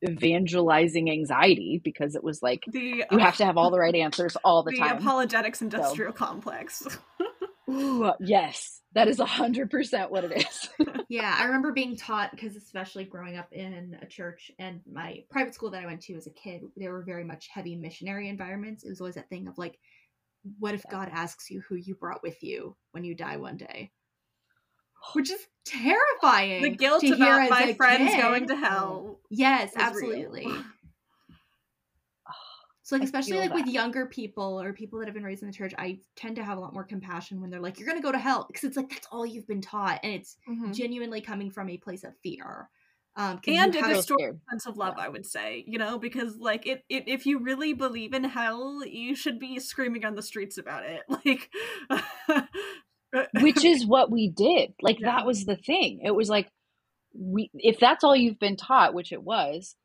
[0.07, 4.37] evangelizing anxiety because it was like the you have to have all the right answers
[4.45, 4.97] all the, the time.
[4.97, 6.87] apologetics industrial complex.
[7.69, 10.69] Ooh, uh, yes, that is a hundred percent what it is.
[11.09, 15.55] Yeah, I remember being taught because especially growing up in a church and my private
[15.55, 18.83] school that I went to as a kid, there were very much heavy missionary environments.
[18.83, 19.79] It was always that thing of like,
[20.59, 23.91] what if God asks you who you brought with you when you die one day?
[25.03, 25.09] Oh.
[25.13, 26.61] Which is terrifying.
[26.61, 28.21] the guilt to about my friends kid.
[28.21, 29.19] going to hell.
[29.31, 29.85] Yes, is real.
[29.85, 30.47] absolutely.
[32.89, 35.47] So like I especially like with younger people or people that have been raised in
[35.47, 38.01] the church, I tend to have a lot more compassion when they're like, "You're gonna
[38.01, 40.73] go to hell," because it's like that's all you've been taught, and it's Mhm.
[40.73, 42.69] genuinely coming from a place of fear.
[43.15, 45.03] Um, And a distorted sense of love, Yeah.
[45.03, 48.83] I would say, you know, because like it, it, if you really believe in hell,
[48.85, 51.51] you should be screaming on the streets about it, like.
[53.41, 55.15] which is what we did like Yeah.
[55.17, 56.49] that was the thing it was like
[57.13, 59.75] we if that's all you've been taught which it was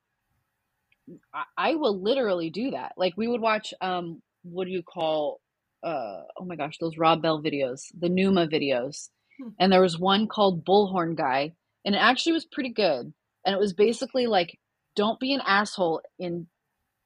[1.33, 2.93] I, I will literally do that.
[2.97, 5.40] Like we would watch um what do you call
[5.83, 9.09] uh oh my gosh those rob bell videos the Nooma videos.
[9.40, 9.49] Hmm.
[9.59, 13.12] and there was one called bullhorn guy and it actually was pretty good.
[13.45, 14.59] And it was basically like
[14.97, 16.47] don't be an asshole in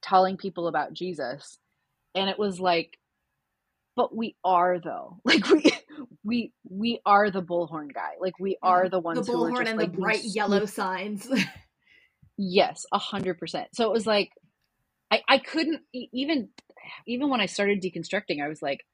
[0.01, 1.59] telling people about jesus.
[2.15, 2.97] And it was like
[3.95, 5.19] but we are though.
[5.25, 5.73] Like we
[6.23, 8.11] we we are the bullhorn guy.
[8.21, 10.65] Like we are the the ones who are bullhorn just and like the bright yellow
[10.65, 11.27] signs.
[12.41, 14.31] yes a hundred percent so it was like
[15.11, 16.47] i i couldn't e- even
[17.05, 18.85] even when i started deconstructing i was like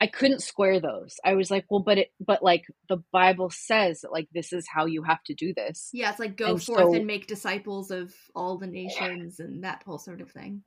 [0.00, 4.00] i couldn't square those i was like well but it but like the bible says
[4.00, 6.62] that like this is how you have to do this yeah, it's like go And
[6.62, 10.62] forth so- and make disciples of all the nations and that whole sort of thing.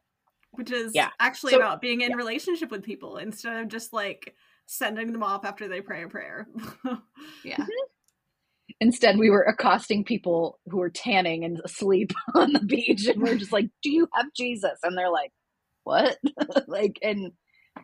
[0.51, 1.09] which is Yeah.
[1.19, 4.35] actually So- about being in relationship with people instead of just like
[4.67, 6.47] sending them off after they pray a prayer.
[7.43, 7.57] Yeah.
[7.57, 7.84] Mm-hmm.
[8.85, 13.37] Instead we were accosting people who were tanning and asleep on the beach and we're
[13.37, 14.79] just like do you have jesus?
[14.83, 15.31] And they're like
[15.83, 16.17] what?
[16.67, 17.31] Like and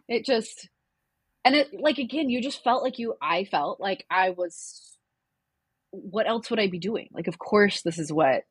[0.08, 0.70] it just
[1.44, 4.98] and it like again you just felt like you i felt like i was
[5.92, 7.10] what else would i be doing?
[7.12, 8.44] Like of course this is what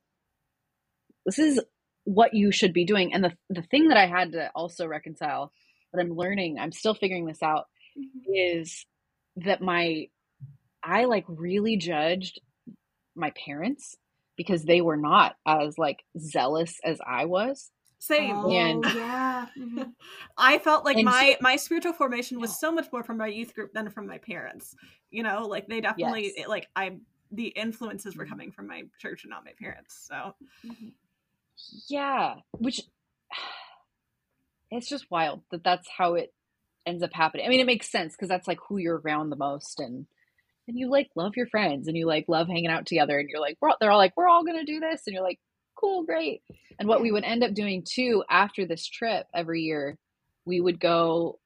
[1.27, 1.61] this is
[2.05, 3.15] what you should be doing.
[3.15, 5.53] And the the thing that i had to also reconcile
[5.93, 7.67] that I'm learning, I'm still figuring this out,
[7.99, 8.33] mm-hmm.
[8.35, 8.87] is
[9.37, 10.07] that my,
[10.83, 12.41] I like really judged
[13.15, 13.97] my parents
[14.37, 17.71] because they were not as like zealous as I was.
[17.99, 18.37] Same.
[18.37, 19.47] Oh, and yeah.
[19.59, 19.83] Mm-hmm.
[20.39, 23.55] I felt like my so, my spiritual formation was so much more from my youth
[23.55, 24.75] group than from my parents.
[25.11, 26.49] You know, like they definitely yes.
[26.49, 26.97] like I
[27.33, 30.07] the influences were coming from my church and not my parents.
[30.09, 30.89] So mm-hmm.
[31.89, 32.83] yeah, which
[34.71, 36.33] it's just wild that that's how it
[36.87, 37.47] ends up happening.
[37.47, 40.07] I mean, it makes sense because that's like who you're around the most and
[40.71, 43.41] and you like love your friends and you like love hanging out together and you're
[43.41, 45.41] like we're all, they're all like we're all gonna do this and you're like
[45.79, 46.43] cool great.
[46.79, 49.99] And what we would end up doing too after this trip every year
[50.45, 51.39] we would go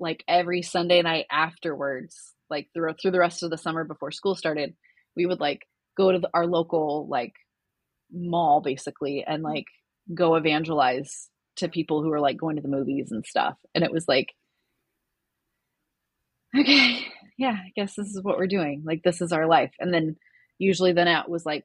[0.00, 4.34] like every sunday night afterwards like through through the rest of the summer before school
[4.34, 4.74] started
[5.16, 5.62] we would like
[5.96, 7.32] go to the, our local like
[8.12, 9.66] mall basically and like
[10.12, 13.54] go evangelize to people who are like going to the movies and stuff.
[13.74, 14.34] And it was like
[16.58, 17.06] okay
[17.36, 18.82] yeah, I guess this is what we're doing.
[18.84, 19.72] Like, this is our life.
[19.80, 20.16] And then
[20.58, 21.64] usually then it was like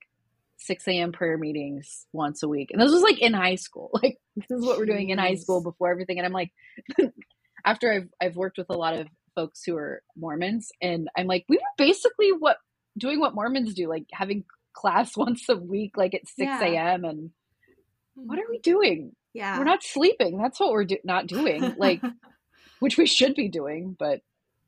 [0.58, 1.12] 6 a.m.
[1.12, 2.72] prayer meetings once a week.
[2.72, 3.92] And this was like in high school.
[4.02, 6.18] Like, this is what we're doing in high school before everything.
[6.18, 6.52] And I'm like,
[7.66, 11.46] after I've, I've worked with a lot of folks who are Mormons, and I'm like,
[11.50, 12.58] we were basically what
[12.98, 16.74] doing what Mormons do, like having class once a week, like at 6 a.m.
[16.74, 16.94] Yeah.
[16.94, 17.32] And
[18.16, 18.52] what are mm-hmm.
[18.52, 19.16] we doing?
[19.34, 19.58] Yeah.
[19.58, 20.38] We're not sleeping.
[20.38, 21.76] That's what we're do- not doing.
[21.78, 22.02] Like,
[22.80, 24.22] which we should be doing, but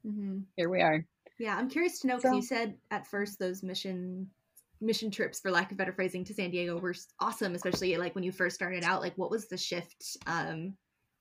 [0.06, 0.40] mm-hmm.
[0.56, 1.06] here we are.
[1.40, 4.30] Yeah, I'm curious to know because so, you said at first those mission
[4.82, 8.24] mission trips, for lack of better phrasing, to San Diego were awesome, especially like when
[8.24, 9.02] you first started out.
[9.02, 10.18] Like, what was the shift?
[10.28, 10.76] Um,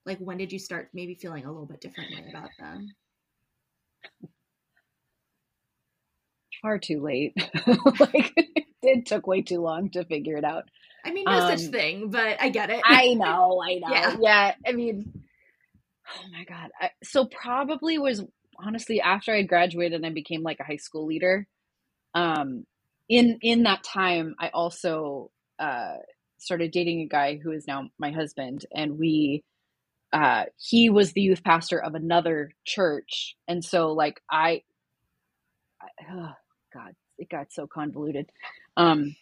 [0.07, 2.89] like, when did you start maybe feeling a little bit differently about them?
[6.63, 7.35] Far too late.
[8.01, 8.33] like,
[8.83, 10.65] it took way too long to figure it out.
[11.05, 12.83] I mean, no um, such thing, but I get it.
[12.85, 13.89] I know, I know.
[13.91, 15.13] Yeah, yeah I mean,
[16.09, 16.71] oh my god.
[16.79, 18.23] I, so probably was
[18.65, 21.47] honestly after I graduated and I became like a high school leader,
[22.15, 22.67] um,
[23.09, 25.97] in in that time I also uh,
[26.39, 29.45] started dating a guy who is now my husband, and we
[30.13, 34.63] uh, he was the youth pastor of another church, and so like I,
[35.81, 36.33] I oh
[36.73, 38.31] God, it got so convoluted.
[38.77, 39.17] Um,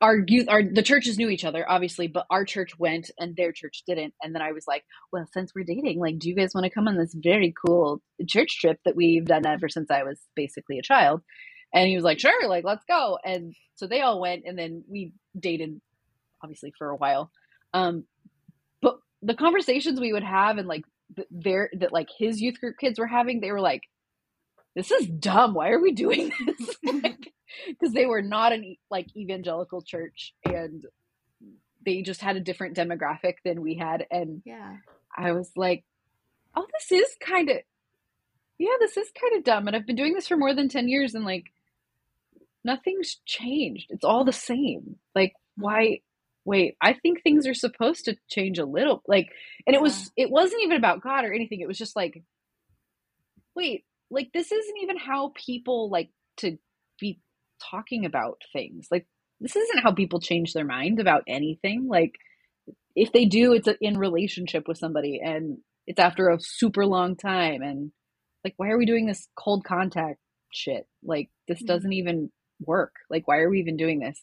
[0.00, 3.52] our youth our the churches knew each other obviously but our church went and their
[3.52, 4.14] church didn't.
[4.22, 6.70] And then i was like well since we're dating like do you guys want to
[6.70, 10.78] come on this very cool church trip that we've done ever since i was basically
[10.78, 11.22] a child?
[11.72, 13.18] And he was like sure like let's go.
[13.24, 15.80] And so they all went and then we dated
[16.42, 17.30] obviously for a while.
[17.74, 18.04] Um
[18.82, 20.82] but the conversations we would have and like
[21.30, 23.82] there that like his youth group kids were having they were like
[24.74, 25.54] this is dumb.
[25.54, 26.76] Why are we doing this?
[26.84, 27.32] Like,
[27.68, 30.84] because they were not an like evangelical church and
[31.84, 34.76] they just had a different demographic than we had and yeah.
[35.16, 35.84] I was like
[36.54, 37.56] oh this is kind of
[38.58, 40.88] yeah this is kind of dumb and i've been doing this for more than 10
[40.88, 41.46] years and like
[42.64, 43.86] nothing's changed.
[43.90, 44.96] It's all the same.
[45.14, 46.00] Like why
[46.46, 49.28] wait i think things are supposed to change a little like
[49.66, 51.60] and it was it wasn't even about god or anything.
[51.60, 52.22] It was just like
[53.54, 56.58] wait like this isn't even how people like to
[57.70, 58.88] talking about things.
[58.90, 59.06] Like
[59.40, 61.88] this isn't how people change their mind about anything.
[61.88, 62.14] Like
[62.94, 67.62] if they do, it's in relationship with somebody and it's after a super long time.
[67.62, 67.92] And
[68.44, 70.18] like, why are we doing this cold contact
[70.52, 70.86] shit?
[71.02, 71.66] Like this mm-hmm.
[71.66, 72.94] doesn't even work.
[73.08, 74.20] Like, why are we even doing this?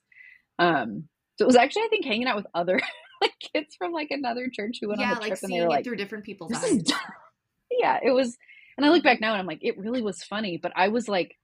[0.60, 2.80] Um, so it was actually, I think, hanging out with other
[3.22, 5.70] like kids from like another church who went yeah, on the trip and they were
[5.70, 6.84] like through different people's eyes.
[7.72, 8.38] yeah, it was.
[8.78, 11.08] And I look back now and I'm like, it really was funny, but I was
[11.08, 11.36] like,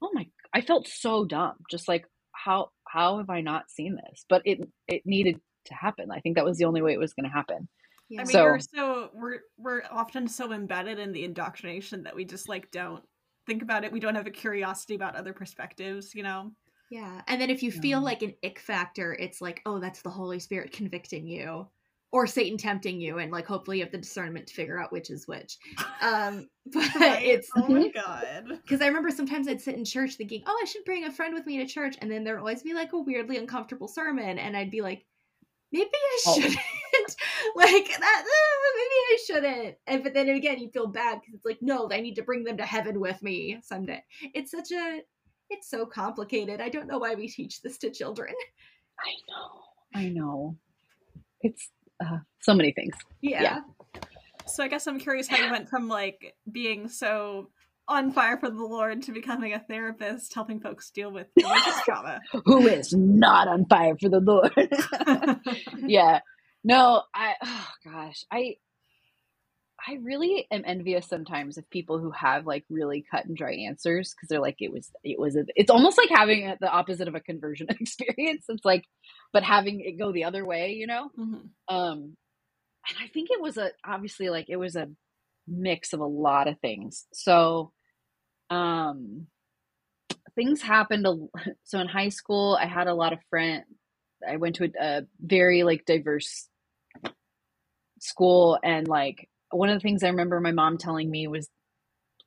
[0.00, 1.54] oh my I felt so dumb.
[1.70, 4.24] Just like how how have I not seen this?
[4.28, 6.10] But it it needed to happen.
[6.10, 7.68] I think that was the only way it was going to happen.
[8.08, 8.22] Yeah.
[8.22, 12.24] I mean, so, we're so we're we're often so embedded in the indoctrination that we
[12.24, 13.02] just like don't
[13.46, 13.92] think about it.
[13.92, 16.52] We don't have a curiosity about other perspectives, you know.
[16.90, 18.04] Yeah, and then if you feel mm.
[18.04, 21.68] like an ick factor, it's like, oh, that's the Holy Spirit convicting you
[22.10, 25.10] or Satan tempting you, and like hopefully you have the discernment to figure out which
[25.10, 25.58] is which.
[26.00, 27.22] Um, but right?
[27.24, 30.64] it's oh my god, because I remember sometimes I'd sit in church thinking, oh, I
[30.64, 32.98] should bring a friend with me to church, and then there'd always be like a
[32.98, 35.04] weirdly uncomfortable sermon, and I'd be like,
[35.72, 36.34] maybe I oh.
[36.34, 37.52] shouldn't, oh.
[37.56, 41.44] like that, uh, maybe I shouldn't, and but then again you feel bad because it's
[41.44, 44.02] like, no, I need to bring them to heaven with me someday.
[44.34, 45.00] It's such a,
[45.50, 46.60] it's so complicated.
[46.60, 48.34] I don't know why we teach this to children.
[49.00, 50.56] I know, I know.
[51.40, 51.70] It's
[52.04, 52.94] uh, so many things.
[53.20, 53.42] Yeah.
[53.42, 53.60] yeah.
[54.46, 57.50] So I guess I'm curious how you went from like being so
[57.88, 62.20] on fire for the Lord to becoming a therapist, helping folks deal with religious trauma.
[62.44, 64.52] Who is not on fire for the Lord?
[65.88, 66.20] yeah.
[66.64, 68.24] No, I oh gosh.
[68.30, 68.56] I
[69.86, 74.12] I really am envious sometimes of people who have like really cut and dry answers
[74.12, 77.14] because they're like it was it was a, it's almost like having the opposite of
[77.14, 78.44] a conversion experience.
[78.48, 78.84] It's like,
[79.32, 81.10] but having it go the other way, you know.
[81.18, 81.74] Mm-hmm.
[81.74, 82.16] Um,
[82.88, 84.88] and I think it was a obviously like it was a
[85.46, 87.06] mix of a lot of things.
[87.12, 87.72] So,
[88.50, 89.26] um,
[90.34, 91.06] things happened.
[91.06, 91.16] A,
[91.64, 93.64] so in high school, I had a lot of friends.
[94.28, 96.48] I went to a, a very like diverse
[98.00, 101.48] school, and like one of the things I remember my mom telling me was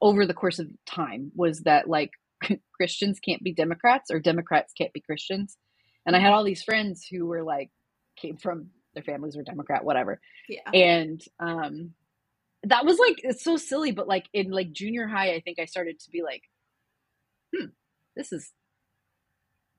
[0.01, 2.11] over the course of time was that like
[2.75, 5.57] Christians can't be Democrats or Democrats can't be Christians.
[6.05, 7.69] And I had all these friends who were like
[8.17, 10.19] came from their families were Democrat, whatever.
[10.49, 10.69] Yeah.
[10.73, 11.91] And um
[12.63, 15.65] that was like it's so silly, but like in like junior high, I think I
[15.65, 16.43] started to be like,
[17.55, 17.67] hmm,
[18.15, 18.51] this is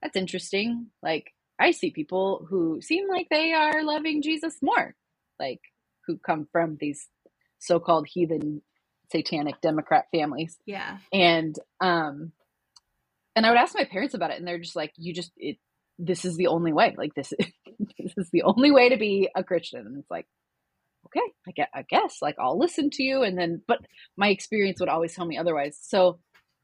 [0.03, 0.89] that's interesting.
[1.03, 4.95] Like I see people who seem like they are loving Jesus more,
[5.39, 5.61] like
[6.07, 7.09] who come from these
[7.63, 8.63] so-called heathen
[9.13, 10.59] satanic democrat families.
[10.67, 10.99] Yeah.
[11.13, 12.33] and um
[13.37, 15.59] and i would ask my parents about it and they're just like you just it
[15.99, 16.95] this is the only way.
[16.97, 17.47] Like this is,
[17.99, 19.87] this is the only way to be a christian.
[19.87, 20.27] And it's like
[21.07, 23.23] okay i get i guess like i'll listen to you.
[23.23, 23.79] And then but
[24.17, 25.79] my experience would always tell me otherwise.
[25.83, 26.19] So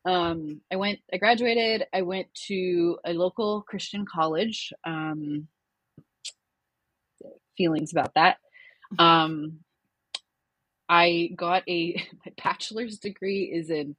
[0.07, 5.49] um i went i graduated i went to a local christian college um
[7.57, 8.39] feelings about that.
[8.99, 9.61] Um
[10.89, 11.95] I got a
[12.27, 13.97] my bachelor's degree is in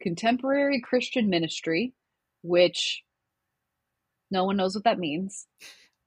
[0.00, 1.94] contemporary Christian ministry,
[2.42, 3.02] which
[4.30, 5.46] no one knows what that means.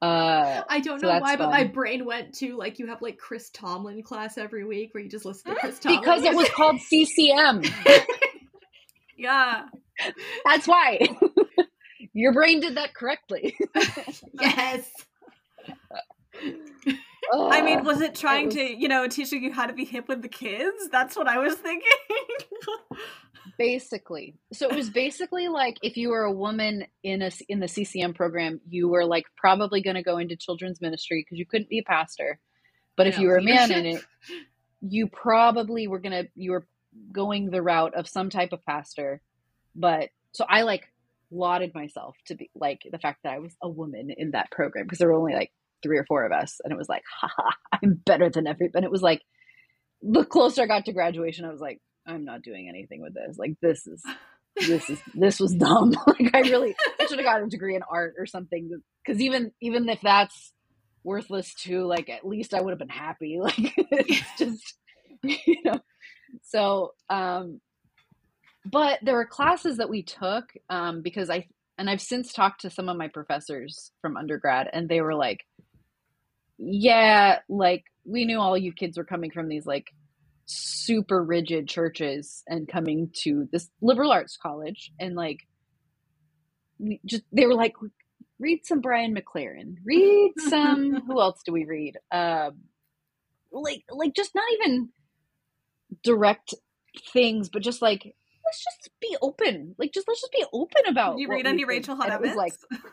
[0.01, 3.17] Uh, I don't so know why, but my brain went to like you have like
[3.17, 6.01] Chris Tomlin class every week where you just listen to Chris Tomlin.
[6.01, 7.63] because it was called CCM.
[9.17, 9.65] Yeah.
[10.45, 10.99] That's why.
[12.13, 13.57] Your brain did that correctly.
[14.39, 14.89] yes.
[17.33, 20.21] I mean, was it trying to, you know, teaching you how to be hip with
[20.21, 20.89] the kids?
[20.91, 21.89] That's what I was thinking.
[23.57, 27.67] basically so it was basically like if you were a woman in a in the
[27.67, 31.69] ccm program you were like probably going to go into children's ministry because you couldn't
[31.69, 32.39] be a pastor
[32.97, 34.03] but if you were a man in it
[34.81, 36.65] you probably were going to you were
[37.11, 39.21] going the route of some type of pastor
[39.75, 40.83] but so i like
[41.31, 44.85] lauded myself to be like the fact that i was a woman in that program
[44.85, 45.51] because there were only like
[45.83, 48.85] three or four of us and it was like haha i'm better than everybody and
[48.85, 49.21] it was like
[50.01, 53.37] the closer i got to graduation i was like i'm not doing anything with this.
[53.37, 54.03] Like this is
[54.55, 55.93] this is this was dumb.
[56.07, 58.69] Like i really i should have got a degree in art or something
[59.05, 60.53] because even even if that's
[61.03, 63.39] worthless too like at least i would have been happy.
[63.41, 64.75] Like it's just
[65.23, 65.79] you know.
[66.43, 67.59] So um
[68.65, 71.45] but there were classes that we took um because i
[71.77, 75.41] and i've since talked to some of my professors from undergrad and they were like
[76.59, 79.87] yeah like we knew all you kids were coming from these like
[80.45, 85.39] super rigid churches and coming to this liberal arts college and like
[86.79, 87.75] we just they were like
[88.39, 92.57] read some brian mclaren read some who else do we read um
[93.51, 94.89] like like just not even
[96.03, 96.53] direct
[97.13, 98.03] things but just like
[98.45, 101.65] let's just be open like just let's just be open about Did you read any.
[101.65, 102.85] Rachel it was like Evans?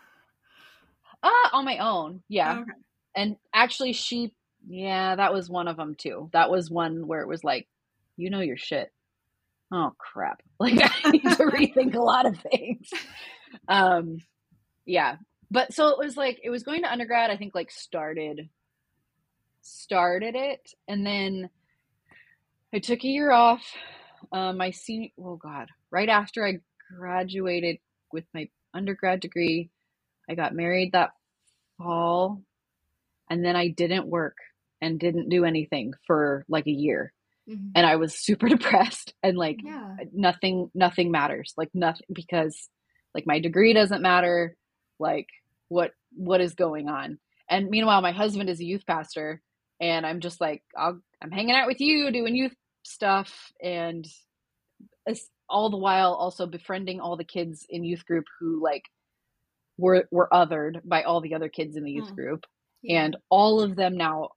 [1.22, 2.72] uh on my own yeah Okay.
[3.16, 4.32] And actually she
[4.68, 6.30] yeah that was one of them too.
[6.32, 7.68] That was one where it was like
[8.16, 8.92] you know your shit.
[9.72, 10.42] Oh crap.
[10.60, 12.88] Like i need to rethink a lot of things.
[13.68, 14.18] Um
[14.86, 15.16] yeah.
[15.50, 18.48] But so it was like it was going to undergrad i think like started
[19.62, 20.72] started it.
[20.88, 21.50] And then
[22.72, 23.62] i took a year off
[24.30, 26.58] um my senior oh god right after i
[26.96, 27.78] graduated
[28.12, 29.70] with my undergrad degree
[30.28, 31.10] i got married that
[31.78, 32.40] fall
[33.32, 34.36] and then I didn't work
[34.82, 37.12] and didn't do anything for like a year
[37.48, 37.72] Mhm.
[37.74, 39.96] and I was super depressed and like Yeah.
[40.12, 42.68] nothing nothing matters like nothing because
[43.14, 44.56] like my degree doesn't matter
[45.00, 45.28] like
[45.68, 47.18] what what is going on
[47.50, 49.42] and meanwhile my husband is a youth pastor
[49.80, 52.54] and I'm just like I'll, I'm hanging out with you doing youth
[52.84, 54.06] stuff and
[55.48, 58.84] all the while also befriending all the kids in youth group who like
[59.78, 62.16] were were othered by all the other kids in the youth Mm.
[62.16, 62.46] group.
[62.88, 64.30] And all of them now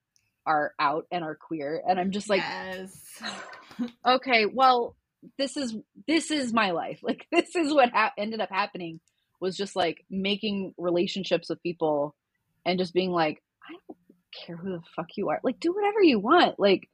[0.46, 3.22] are out and are queer and i'm just like yes.
[4.06, 4.96] okay well
[5.38, 5.76] this is
[6.08, 7.00] this is my life.
[7.04, 9.00] Like this is what ha- ended up happening
[9.40, 12.16] was just like making relationships with people
[12.66, 13.98] and just being like i don't
[14.46, 15.40] care who the fuck you are.
[15.44, 16.60] Like do whatever you want.
[16.60, 16.90] Like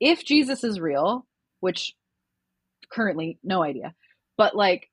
[0.00, 1.26] if jesus is real
[1.60, 1.94] which
[2.90, 3.94] currently no idea
[4.36, 4.87] but like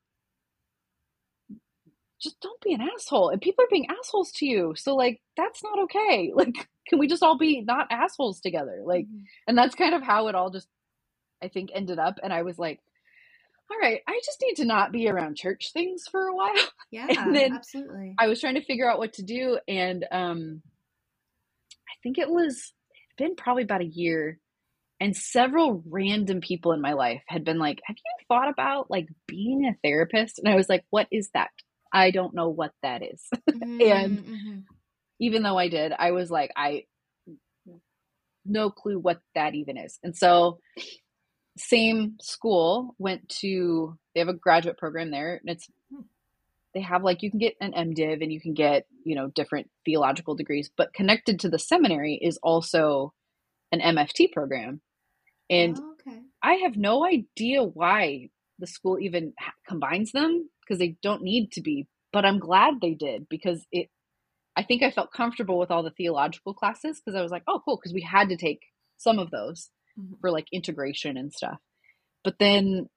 [2.25, 3.29] just don't be an asshole.
[3.29, 4.73] And people are being assholes to you.
[4.75, 6.31] So like that's not okay.
[6.35, 8.81] Like can we just all be not assholes together?
[8.83, 9.23] Like Mhm.
[9.47, 10.67] and that's kind of how it all just
[11.41, 12.79] I think ended up and I was like
[13.71, 16.53] all right, I just need to not be around church things for a while.
[16.91, 18.15] Yeah, then absolutely.
[18.19, 20.61] I was trying to figure out what to do and um
[21.71, 24.39] I think it was it's been probably about a year
[25.01, 29.07] and several random people in my life had been like, "Have you thought about like
[29.27, 31.49] being a therapist?" And I was like, "What is that?"
[31.95, 33.23] I don't know what that is.
[33.47, 34.63] and- Mhm.
[35.19, 36.83] Even though I did, I was like, I
[38.45, 39.97] no clue what that even is.
[40.03, 40.59] And so
[41.57, 45.67] same school went to they have a graduate program there and it's
[46.73, 49.69] they have like you can get an MDiv and you can get, you know, different
[49.85, 53.13] theological degrees, but connected to the seminary is also
[53.71, 54.81] an MFT program.
[55.49, 56.19] And Oh, okay.
[56.43, 58.29] I have no idea why
[58.59, 62.75] the school even ha- combines them because they don't need to be, but I'm glad
[62.81, 63.89] they did because it
[64.57, 67.61] I think I felt comfortable with all the theological classes because I was like, oh
[67.65, 68.61] cool, because we had to take
[68.97, 70.19] some of those Mhm.
[70.21, 71.59] for like integration and stuff.
[72.23, 72.89] But then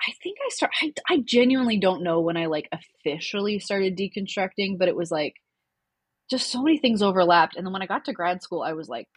[0.00, 4.78] I think I start I, I genuinely don't know when I like officially started deconstructing,
[4.78, 5.34] but it was like
[6.30, 7.56] just so many things overlapped.
[7.56, 9.08] And then when I got to grad school, I was like,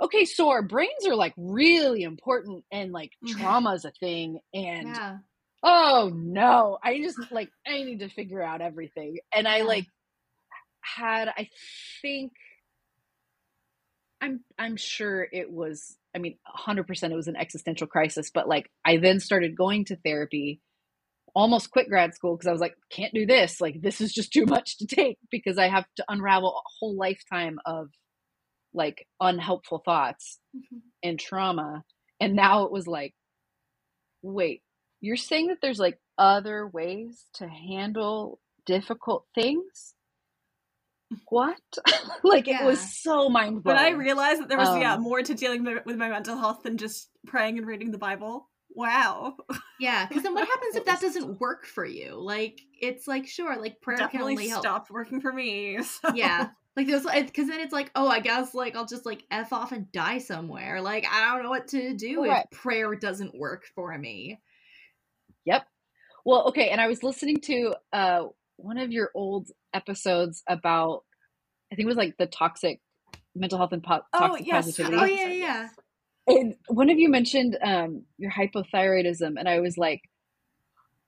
[0.00, 3.26] okay, so our brains are like really important and like Mhm.
[3.28, 4.40] trauma's a thing.
[4.54, 5.18] And Yeah.
[5.62, 9.18] Oh no, I just like, I need to figure out everything.
[9.34, 9.86] And I like
[10.82, 11.48] had, I
[12.02, 12.32] think,
[14.20, 18.70] I'm, I'm sure it was, I mean, 100% it was an existential crisis, but like
[18.84, 20.60] I then started going to therapy
[21.34, 23.60] almost quit grad school because I was like, can't do this.
[23.60, 26.96] Like, this is just too much to take because I have to unravel a whole
[26.96, 27.88] lifetime of
[28.74, 30.82] like unhelpful thoughts Mhm.
[31.02, 31.84] and trauma.
[32.20, 33.14] And now it was like,
[34.22, 34.62] wait,
[35.00, 39.94] you're saying that there's like other ways to handle difficult things?
[41.30, 41.58] What?
[42.22, 43.76] like, it was so mind blowing.
[43.76, 46.36] When I realized that there was yeah Um, more to dealing with with my mental
[46.36, 48.48] health than just praying and reading the Bible.
[48.70, 49.36] Wow,
[49.80, 52.14] Yeah, because then what happens if that doesn't work for you?
[52.20, 54.62] Like, it's like sure, like prayer definitely can only help.
[54.62, 55.82] stopped working for me.
[55.82, 59.24] so- Yeah, like there's because then it's like, oh, I guess like I'll just like
[59.30, 60.82] f off and die somewhere.
[60.82, 62.44] Like I don't know what to do Right.
[62.52, 64.38] if prayer doesn't work for me.
[65.44, 65.66] Yep.
[66.24, 68.24] Well, okay, and I was listening to uh
[68.56, 71.04] one of your old episodes about
[71.72, 72.80] I think it was like the toxic
[73.34, 74.66] mental health and po- Oh yes.
[74.66, 74.96] positivity.
[74.98, 75.68] Oh, yeah, yeah.
[76.28, 80.02] And one of you mentioned um your hypothyroidism and I was like,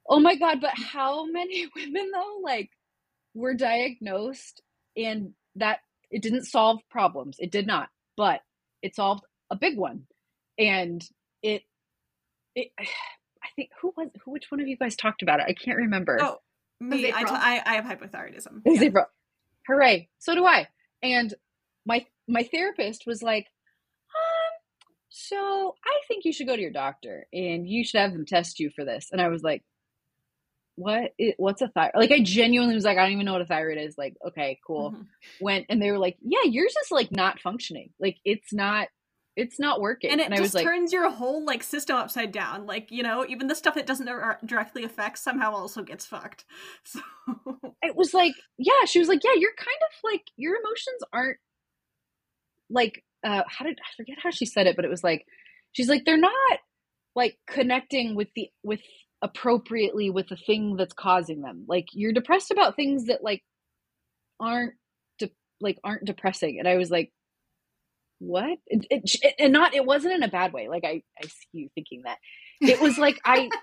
[0.09, 2.70] "Oh my god, but how many women though like
[3.35, 4.62] were diagnosed
[4.97, 7.37] and that it didn't solve problems.
[7.39, 8.41] It did not, but
[8.83, 10.05] it solved a big one.
[10.59, 11.05] And
[11.43, 11.62] it
[12.55, 12.72] it
[13.51, 15.46] I think who was who which one of you guys talked about it?
[15.48, 16.18] I can't remember.
[16.20, 16.38] Oh,
[16.80, 17.12] me.
[17.12, 17.26] I, t-?
[17.30, 18.62] I I have hypothyroidism.
[18.64, 18.82] Yeah.
[18.82, 19.07] April.
[19.66, 20.09] Hooray!
[20.18, 20.68] So do I.
[21.03, 21.34] And
[21.84, 23.46] my my therapist was like,
[24.14, 24.59] um,
[25.09, 28.61] so I think you should go to your doctor and you should have them test
[28.61, 29.09] you for this.
[29.12, 29.62] And I was like,
[30.76, 31.12] what?
[31.18, 31.92] It, what's a thyroid?
[31.96, 33.98] Like I genuinely was like, I don't even know what a thyroid is.
[33.98, 34.92] Like, okay, cool.
[34.92, 35.07] Mhm.
[35.40, 37.90] Went and they were like, yeah, yours is like not functioning.
[37.98, 38.88] Like it's not,
[39.41, 40.11] it's not working.
[40.11, 42.66] And it I just was like, turns your whole like system upside down.
[42.66, 44.09] Like you know, even the stuff that doesn't
[44.45, 46.45] directly affect somehow also gets fucked.
[46.84, 47.01] So
[47.82, 51.38] it was like yeah she was like yeah you're kind of like your emotions aren't
[52.68, 55.24] like uh how did i forget how she said it but it was like
[55.72, 56.59] she's like they're not
[57.14, 58.80] like connecting with the with
[59.22, 63.43] appropriately with the thing that's causing them like you're depressed about things that like
[64.41, 64.74] aren't
[65.18, 65.30] de-
[65.61, 67.11] like aren't depressing and i was like
[68.21, 71.49] what it, it, and not it wasn't in a bad way like i i see
[71.53, 72.18] you thinking that
[72.66, 73.51] it was like i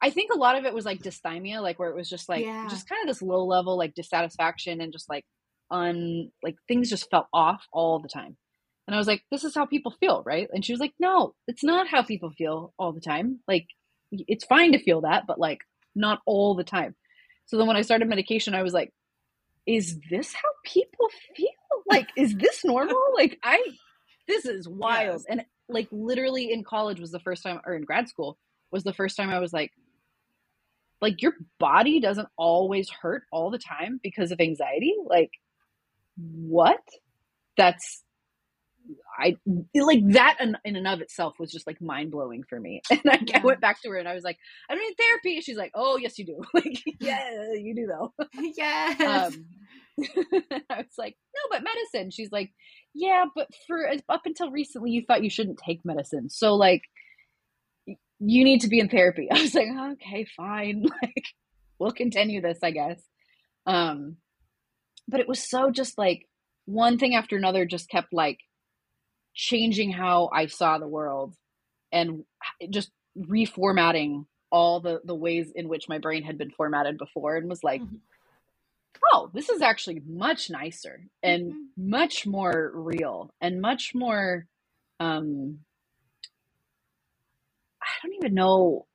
[0.00, 2.42] I think a lot of it was like dysthymia, like where it was just like
[2.42, 2.68] Yeah.
[2.68, 5.24] just kind of this low level like dissatisfaction and just like
[5.70, 8.36] un like things just felt off all the time.
[8.86, 10.48] And I was like, this is how people feel, right?
[10.52, 13.40] And she was like, no, it's not how people feel all the time.
[13.46, 13.66] Like
[14.12, 15.60] it's fine to feel that, but like
[15.94, 16.94] not all the time.
[17.46, 18.92] So then when I started medication, I was like,
[19.68, 21.48] is this how people feel?
[21.86, 22.96] Like, is this normal?
[23.14, 23.62] Like I
[24.26, 25.22] this is wild.
[25.22, 25.24] Yes.
[25.28, 28.38] And like literally in college was the first time or in grad school
[28.70, 29.72] was the first time I was like,
[31.00, 35.30] like your body doesn't always hurt all the time because of anxiety like
[36.16, 36.80] what
[37.56, 38.02] that's
[39.18, 39.36] i
[39.74, 43.20] like that in, in and of itself was just like mind-blowing for me and I,
[43.34, 45.72] I went back to her and i was like i don't need therapy she's like
[45.74, 48.12] oh yes you do like yeah you do though
[48.56, 49.00] yes.
[49.00, 49.44] um
[50.70, 52.52] i was like no but medicine she's like
[52.94, 56.82] yeah but for up until recently you thought you shouldn't take medicine so like
[58.20, 59.28] you need to be in therapy.
[59.30, 60.84] I was like, okay, fine.
[61.02, 61.26] Like,
[61.78, 63.00] we'll continue this, I guess.
[63.66, 64.16] Um,
[65.06, 66.26] but it was so just like
[66.64, 68.38] one thing after another just kept like
[69.38, 71.32] changing how I saw the world
[71.92, 72.24] and
[72.70, 77.48] just reformatting all the the ways in which my brain had been formatted before and
[77.48, 77.96] was like mm-hmm.
[79.12, 81.90] oh this is actually much nicer and mm-hmm.
[81.90, 84.46] much more real and much more
[84.98, 85.58] um
[87.82, 88.86] i don't even know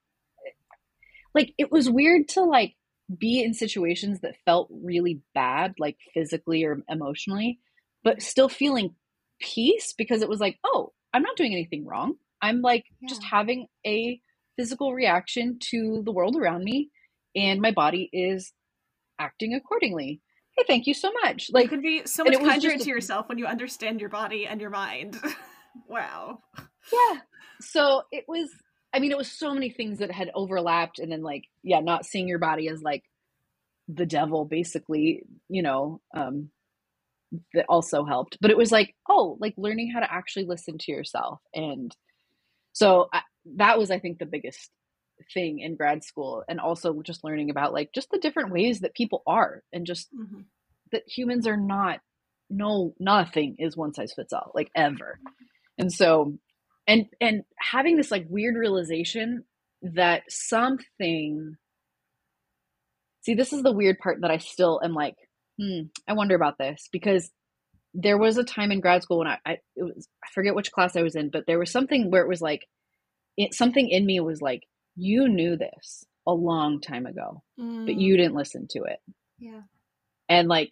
[1.34, 2.76] like it was weird to like
[3.16, 7.60] be in situations that felt really bad like physically or emotionally
[8.04, 8.96] but still feeling
[9.40, 12.16] peace because it was like oh i'm not doing anything wrong.
[12.42, 13.08] I'm like yeah.
[13.08, 14.20] just having a
[14.58, 16.90] physical reaction to the world around me
[17.36, 18.52] and my body is
[19.18, 20.22] acting accordingly.
[20.58, 21.50] Hey thank you so much.
[21.52, 24.62] Like you could be so much kinder to yourself when you understand your body and
[24.62, 25.18] your mind.
[25.88, 26.40] Wow.
[26.92, 27.22] Yeah.
[27.62, 28.50] So it was
[28.94, 32.06] i mean it was so many things that had overlapped and then like yeah not
[32.06, 33.04] seeing your body as like
[33.88, 36.50] the devil basically you know um
[37.54, 38.38] that also helped.
[38.42, 41.40] But it was like oh like learning how to actually listen to yourself.
[41.54, 41.96] And
[42.74, 43.22] so I,
[43.58, 44.72] that was i think the biggest
[45.34, 46.44] thing in grad school.
[46.48, 50.10] And also just learning about like just the different ways that people are and just
[50.14, 50.42] mm-hmm.
[50.92, 52.00] that humans are not
[52.50, 55.20] no nothing is one size fits all like ever.
[55.78, 56.38] And so
[56.88, 59.44] and and having this like weird realization
[59.82, 61.56] that something
[63.22, 65.16] see this is the weird part that i still am like
[65.60, 67.30] hmm i wonder about this because
[67.94, 70.72] there was a time in grad school when I, I it was I forget which
[70.72, 72.68] class I was in, but there was something where it was like
[73.38, 74.64] it, something in me was like,
[74.96, 77.86] you knew this a long time ago, mm.
[77.86, 79.00] but you didn't listen to it.
[79.40, 79.62] Yeah.
[80.30, 80.72] And like,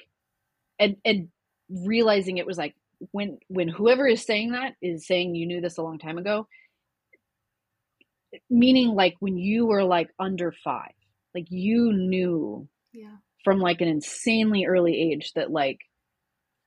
[0.80, 1.30] and, and
[1.70, 2.76] realizing it was like,
[3.12, 6.48] when, when whoever is saying that is saying you knew this a long time ago,
[8.50, 10.94] meaning like when you were like under five,
[11.34, 13.16] like you knew yeah.
[13.44, 15.80] From like an insanely early age that like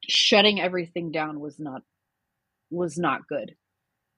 [0.07, 1.83] shutting everything down was not
[2.71, 3.55] was not good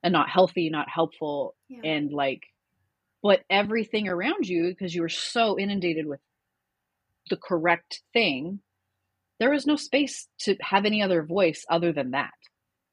[0.02, 1.80] and not healthy, not helpful, yeah.
[1.84, 2.42] and like,
[3.22, 6.20] but everything around you, because you were so inundated with
[7.28, 8.60] the correct thing,
[9.40, 12.30] there was no space to have any other voice other than that.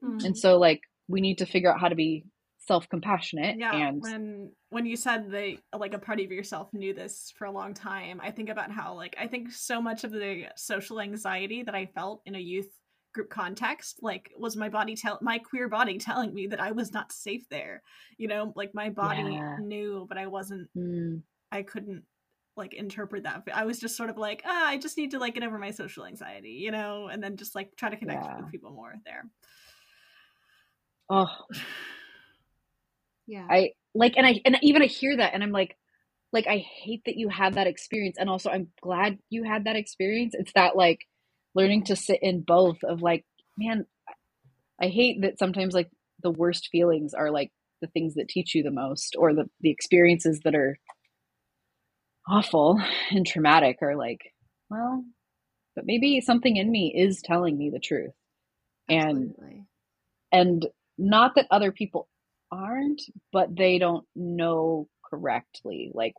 [0.04, 0.26] Mm-hmm.
[0.26, 2.26] And so, like, we need to figure out how to be
[2.68, 7.34] self-compassionate yeah and when when you said that like a part of yourself knew this
[7.38, 10.46] for a long time i think about how like i think so much of the
[10.56, 12.70] social anxiety that i felt in a youth
[13.14, 16.94] group context like was my body tell my queer body telling me that i was
[16.94, 17.84] not safe there
[18.18, 19.58] you know like my body yeah.
[19.60, 21.22] knew but i wasn't mm.
[21.52, 22.04] i couldn't
[22.56, 25.34] like interpret that i was just sort of like ah i just need to like
[25.34, 28.38] get over my social anxiety you know and then just like try to connect yeah.
[28.38, 29.26] with people more there
[31.10, 31.28] oh
[33.34, 33.48] yeah.
[33.50, 35.76] I like and i and even i hear that and i'm like
[36.32, 39.76] like i hate that you had that experience and also i'm glad you had that
[39.76, 40.34] experience.
[40.38, 41.00] It's that like
[41.56, 43.26] learning to sit in both of like
[43.58, 43.86] man
[44.82, 45.90] i hate that sometimes like
[46.22, 49.70] the worst feelings are like the things that teach you the most or the the
[49.70, 50.78] experiences that are
[52.28, 52.82] awful
[53.12, 54.22] and traumatic are like
[54.70, 55.04] well
[55.76, 58.14] but maybe something in me is telling me the truth.
[58.90, 59.66] Absolutely.
[60.32, 60.68] and and
[60.98, 62.08] not that other people
[62.54, 63.02] aren't
[63.32, 66.14] but they don't know correctly like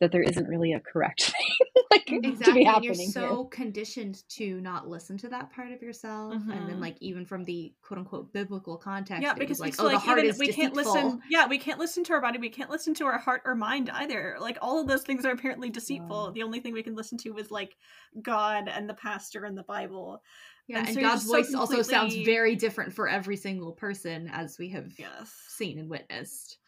[0.00, 2.44] that there isn't really a correct thing like exactly.
[2.44, 2.94] to be happening.
[2.94, 3.44] You're so here.
[3.50, 6.50] conditioned to not listen to that part of yourself, mm-hmm.
[6.50, 6.80] and then mm-hmm.
[6.80, 10.24] like even from the quote unquote biblical context, yeah, because like oh, like, the heart
[10.24, 10.82] is we deceitful.
[10.82, 11.22] can't listen.
[11.30, 12.38] Yeah, we can't listen to our body.
[12.38, 14.36] We can't listen to our heart or mind either.
[14.40, 16.26] Like all of those things are apparently deceitful.
[16.26, 16.30] Wow.
[16.30, 17.76] The only thing we can listen to is like
[18.20, 20.22] God and the pastor and the Bible.
[20.66, 21.76] Yeah, and, and so God's voice so completely...
[21.76, 25.32] also sounds very different for every single person, as we have yes.
[25.48, 26.58] seen and witnessed.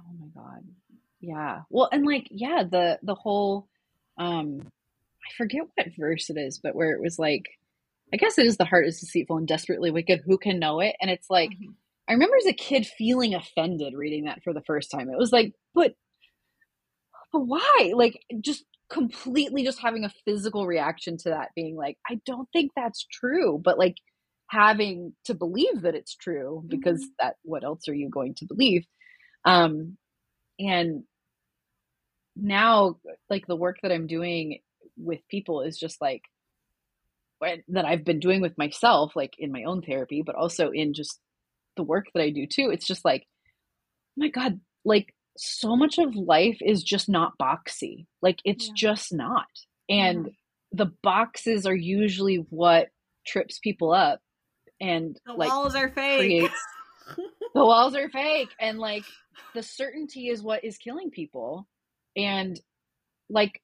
[0.00, 0.62] Oh my god
[1.20, 3.66] yeah well and like yeah the the whole
[4.18, 7.44] um i forget what verse it is but where it was like
[8.12, 10.94] i guess it is the heart is deceitful and desperately wicked who can know it
[11.00, 11.72] and it's like mm-hmm.
[12.08, 15.32] i remember as a kid feeling offended reading that for the first time it was
[15.32, 15.94] like but
[17.32, 22.20] but why like just completely just having a physical reaction to that being like i
[22.24, 23.96] don't think that's true but like
[24.48, 27.26] having to believe that it's true because mm-hmm.
[27.26, 28.84] that what else are you going to believe
[29.44, 29.96] um
[30.58, 31.02] and
[32.36, 32.96] now
[33.28, 34.60] like the work that i'm doing
[34.96, 36.22] with people is just like
[37.68, 41.18] that i've been doing with myself like in my own therapy but also in just
[41.76, 45.98] the work that i do too it's just like oh my god like so much
[45.98, 48.06] of life is just not boxy.
[48.22, 48.74] Like it's yeah.
[48.76, 49.46] just not.
[49.88, 50.32] And yeah.
[50.72, 52.88] the boxes are usually what
[53.26, 54.20] trips people up
[54.80, 56.18] and the like walls are fake.
[56.18, 56.54] creates
[57.54, 58.50] the walls are fake.
[58.60, 59.04] And like
[59.54, 61.66] the certainty is what is killing people.
[62.16, 62.58] And
[63.28, 63.60] like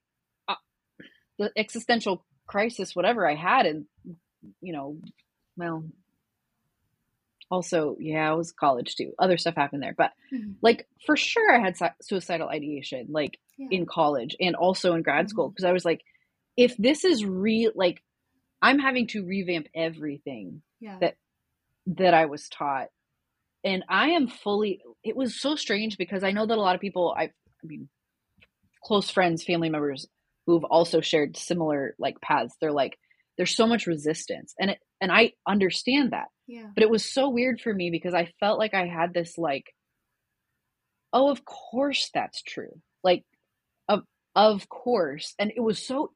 [0.47, 0.55] uh,
[1.39, 3.85] the existential crisis whatever i had and
[4.61, 4.97] you know
[5.55, 5.83] well
[7.53, 10.55] also yeah i was college too other stuff happened there but Mhm.
[10.61, 13.67] like for sure i had su- suicidal ideation like Yeah.
[13.77, 15.51] in college and also in grad school Mhm.
[15.53, 16.01] because i was like
[16.57, 18.01] if this is real like
[18.61, 20.97] i'm having to revamp everything yeah.
[20.99, 21.15] that
[21.85, 22.87] that I was taught.
[23.65, 26.81] And I am fully it was so strange because I know that a lot of
[26.81, 27.31] people I I
[27.71, 27.89] mean
[28.85, 30.07] close friends, family members
[30.45, 32.55] who've also shared similar like paths.
[32.59, 32.97] They're like
[33.37, 34.53] there's so much resistance.
[34.59, 36.27] And it and I understand that.
[36.47, 36.67] Yeah.
[36.73, 39.65] But it was so weird for me because I felt like I had this like
[41.11, 42.79] oh of course that's true.
[43.03, 43.23] Like
[43.87, 44.01] of
[44.35, 45.33] of course.
[45.39, 46.11] And it was so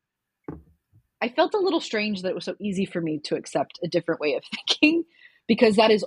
[1.22, 3.88] I felt a little strange that it was so easy for me to accept a
[3.88, 5.04] different way of thinking
[5.48, 6.06] because that is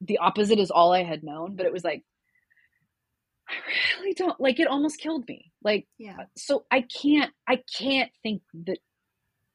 [0.00, 1.56] the opposite is all I had known.
[1.56, 2.02] But it was like,
[3.48, 3.54] I
[4.00, 5.52] really don't like it almost killed me.
[5.64, 6.16] Like, Yeah.
[6.20, 8.78] Uh, so I can't, I can't think that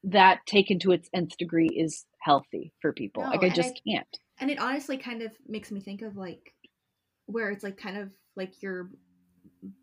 [0.04, 3.22] that taken to its nth degree is healthy for people.
[3.22, 4.18] No, like, I just I- can't.
[4.40, 6.52] And it honestly kind of makes me think of like
[7.26, 8.90] where it's like kind of like your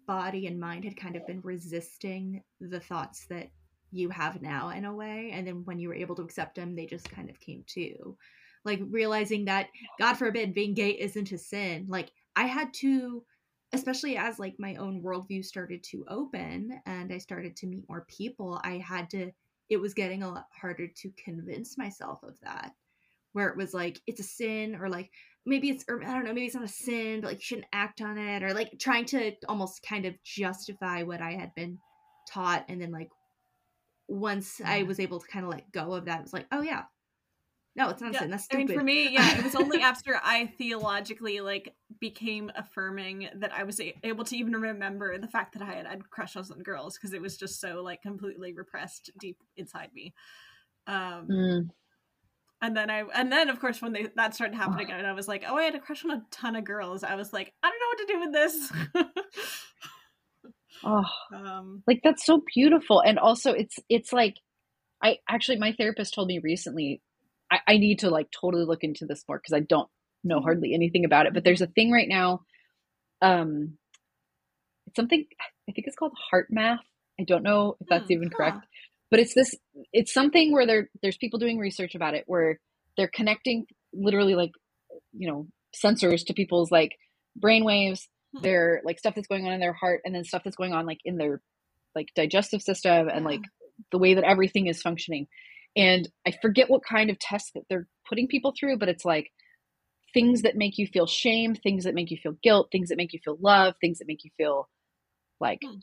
[0.07, 3.49] body and mind had kind of been resisting the thoughts that
[3.91, 6.75] you have now in a way and then when you were able to accept them
[6.75, 8.15] they just kind of came to
[8.63, 9.67] like realizing that
[9.99, 13.23] god forbid being gay isn't a sin like i had to
[13.73, 18.05] especially as like my own worldview started to open and i started to meet more
[18.07, 19.31] people i had to
[19.71, 22.73] it was getting a lot harder to convince myself of that
[23.31, 25.09] where it was like it's a sin or like
[25.45, 27.67] maybe it's or i don't know maybe it's not a sin but like you shouldn't
[27.73, 31.79] act on it or like trying to almost kind of justify what i had been
[32.29, 33.09] taught and then like
[34.09, 34.89] once i mm-hmm.
[34.89, 36.83] was able to kind of let go of that it was like oh yeah
[37.75, 40.19] no it's not Yeah, sin that's I mean, for me, yeah, it was only after
[40.23, 45.53] I theologically like became affirming that I was a- able to even remember the fact
[45.53, 49.11] that I had had crushes on girls because it was just so like completely repressed
[49.19, 50.13] deep inside me.
[50.87, 51.69] Um, Mm.
[52.61, 55.27] and then I, and then of course when they that started happening, and I was
[55.27, 57.03] like, oh, I had a crush on a ton of girls.
[57.03, 58.71] I was like, I don't know what to do with this.
[60.83, 61.03] Oh,
[61.33, 64.37] um, like that's so beautiful and also it's it's like
[65.03, 67.01] i actually my therapist told me recently
[67.51, 69.89] i, I need to like totally look into this more because i don't
[70.23, 70.41] know Mhm.
[70.41, 72.41] hardly anything about it but there's a thing right now
[73.21, 73.77] um
[74.87, 75.25] it's something
[75.69, 76.79] i think it's called HeartMath
[77.19, 78.31] i don't know if that's Hmm, even huh.
[78.31, 78.65] correct
[79.11, 79.55] but it's this
[79.93, 82.59] it's something where there there's people doing research about it where
[82.97, 84.51] they're connecting literally like
[85.13, 86.93] you know sensors to people's like
[87.35, 88.43] brain waves Hmm.
[88.43, 90.85] their like stuff that's going on in their heart and then stuff that's going on
[90.85, 91.41] like in their
[91.95, 93.25] like digestive system and Yeah.
[93.25, 93.43] like
[93.91, 95.27] the way that everything is functioning
[95.75, 99.31] and i forget what kind of tests that they're putting people through but it's like
[100.13, 103.13] things that make you feel shame things that make you feel guilt things that make
[103.13, 104.69] you feel love things that make you feel
[105.39, 105.79] like Hmm.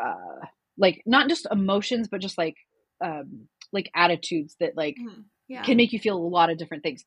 [0.00, 0.46] uh
[0.78, 2.56] like not just emotions but just like
[3.04, 5.24] um like attitudes that like mhm.
[5.48, 7.04] yeah can make you feel a lot of different things.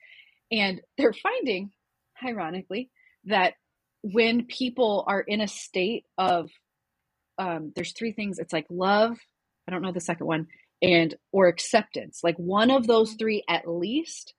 [0.52, 1.72] And they're finding,
[2.24, 2.90] ironically,
[3.26, 3.56] that
[4.04, 6.50] when people are in a state of,
[7.38, 8.40] um, there's three things.
[8.40, 9.18] It's like love.
[9.68, 10.48] I don't know the second one,
[10.82, 12.22] and or acceptance.
[12.24, 13.20] Like one of those Mhm.
[13.20, 14.34] three, at least,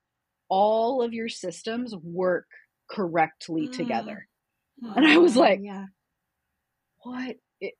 [0.49, 2.47] all of your systems work
[2.89, 3.73] correctly Mm.
[3.73, 4.27] together.
[4.95, 5.87] And I was Oh, like, yeah
[7.03, 7.37] What?
[7.61, 7.75] It,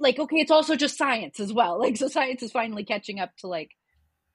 [0.00, 1.78] like, okay, it's also just science as well.
[1.78, 3.70] Like, so science is finally catching up to like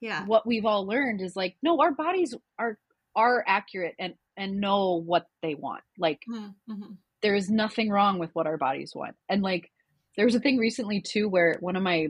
[0.01, 2.77] yeah what we've all learned is like no our bodies are
[3.15, 6.97] are accurate and and know what they want like Mhm, mhm.
[7.21, 9.71] there is nothing wrong with what our bodies want and like
[10.15, 12.07] there was a thing recently too where one of my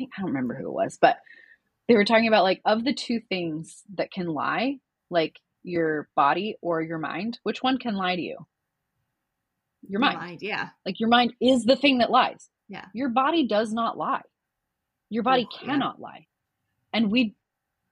[0.00, 1.18] think i don't remember who it was but
[1.88, 4.76] they were talking about like of the two things that can lie
[5.10, 8.38] like your body or your mind which one can lie to you
[9.88, 12.48] your mind yeah like your mind is the thing that lies.
[12.68, 12.84] Yeah.
[12.94, 14.20] Your body does not lie.
[15.08, 15.66] Your body Oh, yeah.
[15.72, 16.26] cannot lie.
[16.92, 17.34] And we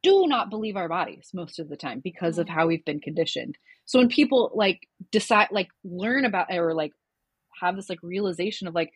[0.04, 2.50] do not believe our bodies most of the time because of Mm.
[2.50, 3.56] how we've been conditioned.
[3.86, 6.92] So when people like decide like learn about or like
[7.60, 8.92] have this like realization of like,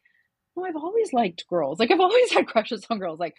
[0.57, 1.79] oh, I've always liked girls.
[1.79, 3.19] Like I've always had crushes on girls.
[3.21, 3.37] Like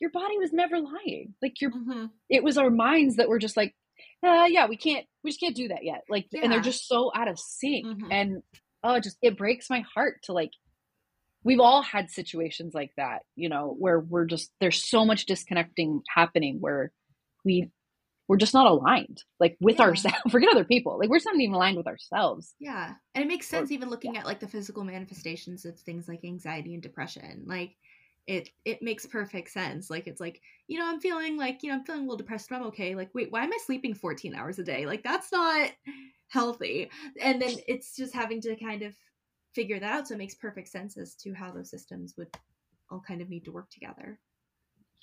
[0.00, 1.34] your body was never lying.
[1.42, 2.10] Like your Mhm.
[2.28, 3.74] it was our minds that were just like,
[4.26, 6.02] uh, yeah, we can't, we just can't do that yet.
[6.08, 7.86] Like, and they're just so out of sync.
[7.86, 8.08] Mhm.
[8.10, 8.42] And
[8.82, 10.50] oh, it just it breaks my heart to like.
[11.46, 16.00] We've all had situations like that, you know, where we're just there's so much disconnecting
[16.08, 16.90] happening where
[17.44, 17.70] we
[18.28, 19.84] we're just not aligned, like with Yeah.
[19.86, 20.18] ourselves.
[20.30, 22.54] Forget other people, like we're just not even aligned with ourselves.
[22.58, 22.94] Yeah.
[23.14, 26.24] And it makes Or- sense even looking at like the physical manifestations of things like
[26.24, 27.44] anxiety and depression.
[27.46, 27.76] Like
[28.26, 29.90] it it makes perfect sense.
[29.90, 32.48] Like it's like, you know, I'm feeling like, you know, I'm feeling a little depressed,
[32.48, 32.94] but I'm okay.
[32.94, 34.86] Like, wait, why am I sleeping 14 hours a day?
[34.86, 35.70] Like that's not
[36.28, 38.94] healthy and then it's just having to kind of
[39.54, 42.26] figure that out so it makes perfect sense as to how those systems would
[42.90, 44.18] all kind of need to work together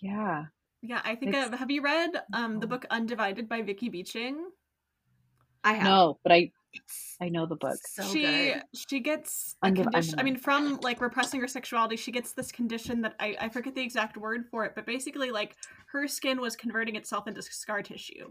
[0.02, 0.46] yeah
[0.82, 4.50] yeah i think It's- of have you read um the book undivided by vicky beeching?
[5.64, 5.84] I have.
[5.84, 6.52] No but i
[7.22, 7.78] i know the book.
[7.86, 8.64] so she good.
[8.74, 12.32] She gets a Undiv- I condition i mean from like repressing her sexuality she gets
[12.34, 15.56] this condition that I, I forget the exact word for it but basically like
[15.92, 18.30] her skin was converting itself into scar tissue.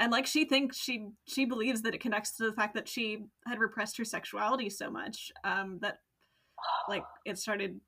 [0.00, 3.24] And like she thinks she she believes that it connects to the fact that she
[3.46, 5.98] had repressed her sexuality so much um that
[6.88, 7.80] like it started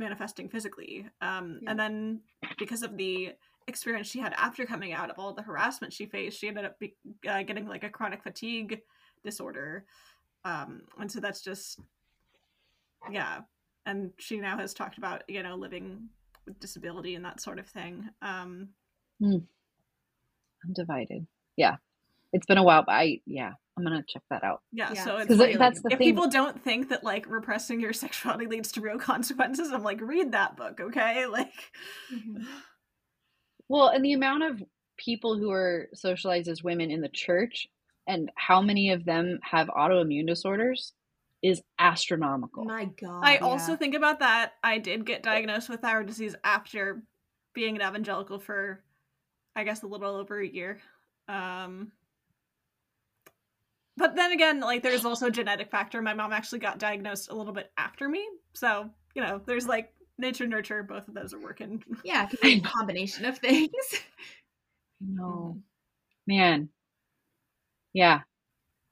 [0.00, 1.06] manifesting physically.
[1.20, 1.70] Um Yeah.
[1.70, 2.20] and then
[2.58, 3.34] because of the
[3.68, 6.76] experience she had after coming out of all the harassment she faced she ended up
[6.80, 6.96] be,
[7.28, 8.80] uh, getting like a chronic fatigue
[9.22, 9.84] disorder.
[10.44, 11.78] Um and so that's just
[13.10, 13.42] yeah.
[13.86, 16.08] And she now has talked about you know living
[16.46, 18.08] with disability and that sort of thing.
[18.22, 18.70] Um
[20.64, 21.26] i'm divided
[21.56, 21.76] yeah.
[22.32, 25.16] It's been a while but i yeah i'm gonna check that out yeah, Yeah, so
[25.16, 28.46] it's because like, that's the if thing people don't think that like repressing your sexuality
[28.46, 31.72] leads to real consequences i'm like read that book okay like
[32.12, 32.44] Mhm.
[33.70, 34.60] Well, and the amount of
[34.96, 37.68] people who are socialized as women in the church
[38.08, 40.92] and how many of them have autoimmune disorders
[41.40, 42.64] is astronomical.
[42.64, 43.44] my god I yeah.
[43.44, 44.54] also think about that.
[44.64, 47.04] I did get diagnosed with thyroid disease after
[47.54, 48.82] being an evangelical for,
[49.54, 50.80] I guess, a little over a year.
[51.28, 51.92] Um,
[54.00, 56.02] but then again, like there's also a genetic factor.
[56.02, 59.92] My mom actually got diagnosed a little bit after me, so you know, there's like
[60.18, 60.82] nature nurture.
[60.82, 61.84] Both of those are working.
[62.04, 63.70] yeah it could be a combination of things
[65.00, 65.24] No.
[65.56, 65.58] Mm-hmm.
[66.26, 66.70] Man.
[67.92, 68.20] Yeah.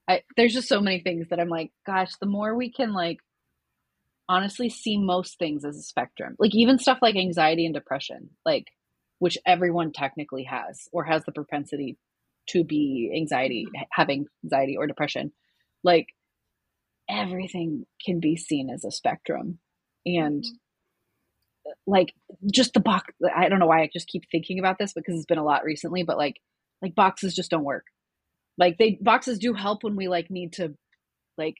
[0.08, 3.18] I there's just so many things that I'm like, gosh, the more we can like
[4.28, 6.36] honestly see most things as a spectrum.
[6.38, 8.66] Like even stuff like anxiety and depression, like
[9.20, 11.98] which everyone technically has or has the propensity
[12.48, 13.82] to be anxiety mm-hmm.
[13.90, 15.32] having anxiety or depression.
[15.84, 16.08] Like
[17.08, 19.58] everything can be seen as a spectrum.
[20.04, 21.72] And mm-hmm.
[21.86, 22.14] like
[22.52, 25.26] just the box i don't know why i just keep thinking about this because it's
[25.26, 26.36] been a lot recently but like
[26.80, 27.84] like boxes just don't work
[28.56, 30.74] like they boxes do help when we like need to
[31.36, 31.56] like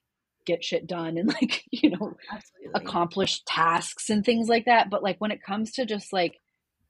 [0.47, 5.03] get shit done and like you know absolutely accomplish tasks and things like that but
[5.03, 6.39] like when it comes to just like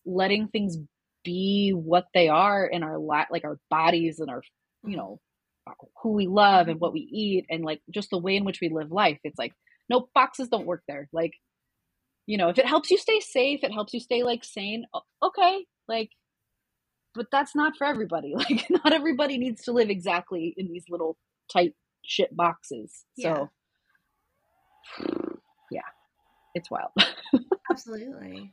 [0.06, 0.76] letting things
[1.24, 4.42] be what they are in our li- like our bodies and our
[4.84, 4.98] you mm-hmm.
[4.98, 5.20] know
[5.66, 6.80] uh, who we love and mm-hmm.
[6.80, 9.18] what we eat and like just the way in which we live life.
[9.24, 9.52] It's like
[9.88, 11.08] nope boxes don't work there.
[11.12, 11.32] Like
[12.26, 14.84] you know if it helps you stay safe it helps you stay like sane
[15.22, 16.10] okay like
[17.14, 18.34] but that's not for everybody.
[18.36, 21.16] Like not everybody needs to live exactly in these little
[21.52, 23.04] tight shit boxes.
[23.18, 23.50] So
[25.70, 25.80] yeah
[26.54, 26.90] it's wild.
[27.70, 28.52] Absolutely.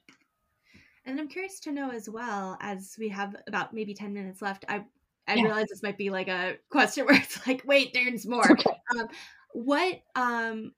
[1.05, 4.65] And I'm curious to know as well, as we have about maybe 10 minutes left,
[4.67, 4.83] I
[5.27, 5.43] I Yeah.
[5.43, 8.49] realize this might be like a question where it's like, wait, there's more.
[8.51, 8.69] Okay.
[8.97, 9.07] Um,
[9.53, 10.73] what um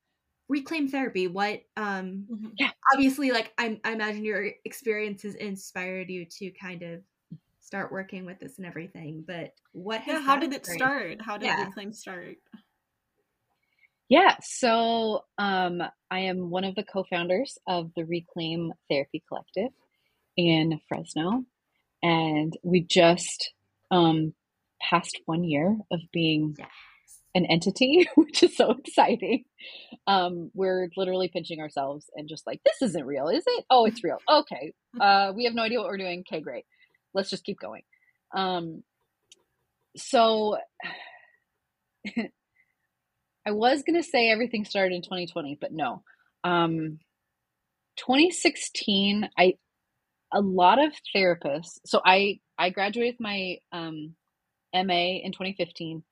[0.49, 2.53] reclaim therapy, what um Mhm.
[2.57, 2.71] Yeah.
[2.93, 7.01] obviously like I, I imagine your experiences inspired you to kind of
[7.59, 11.21] start working with this and everything, but what has Yeah, how did it experience- start?
[11.21, 11.65] How did Yeah.
[11.65, 12.38] Reclaim start?
[14.09, 19.71] Yeah, so um, I am one of the co-founders of the Reclaim Therapy Collective
[20.38, 21.44] in Fresno,
[22.04, 23.54] and we just
[23.92, 24.34] um,
[24.82, 26.70] passed one year of being Yes.
[27.36, 29.46] an entity, which is so exciting.
[30.08, 33.66] Um, we're literally pinching ourselves and just like, this isn't real, is it?
[33.70, 34.20] Oh, it's real.
[34.30, 36.24] Okay, uh, we have no idea what we're doing.
[36.32, 36.66] Okay, great.
[37.14, 37.82] Let's just keep going.
[38.36, 38.84] Um,
[39.98, 40.58] so
[43.46, 46.04] I was going to say everything started in 2020, but no.
[46.44, 47.00] Um,
[47.98, 49.54] 2016, I
[50.34, 51.80] a lot of therapists.
[51.86, 54.15] So I I graduated with my um,
[54.73, 56.03] MA in 2015.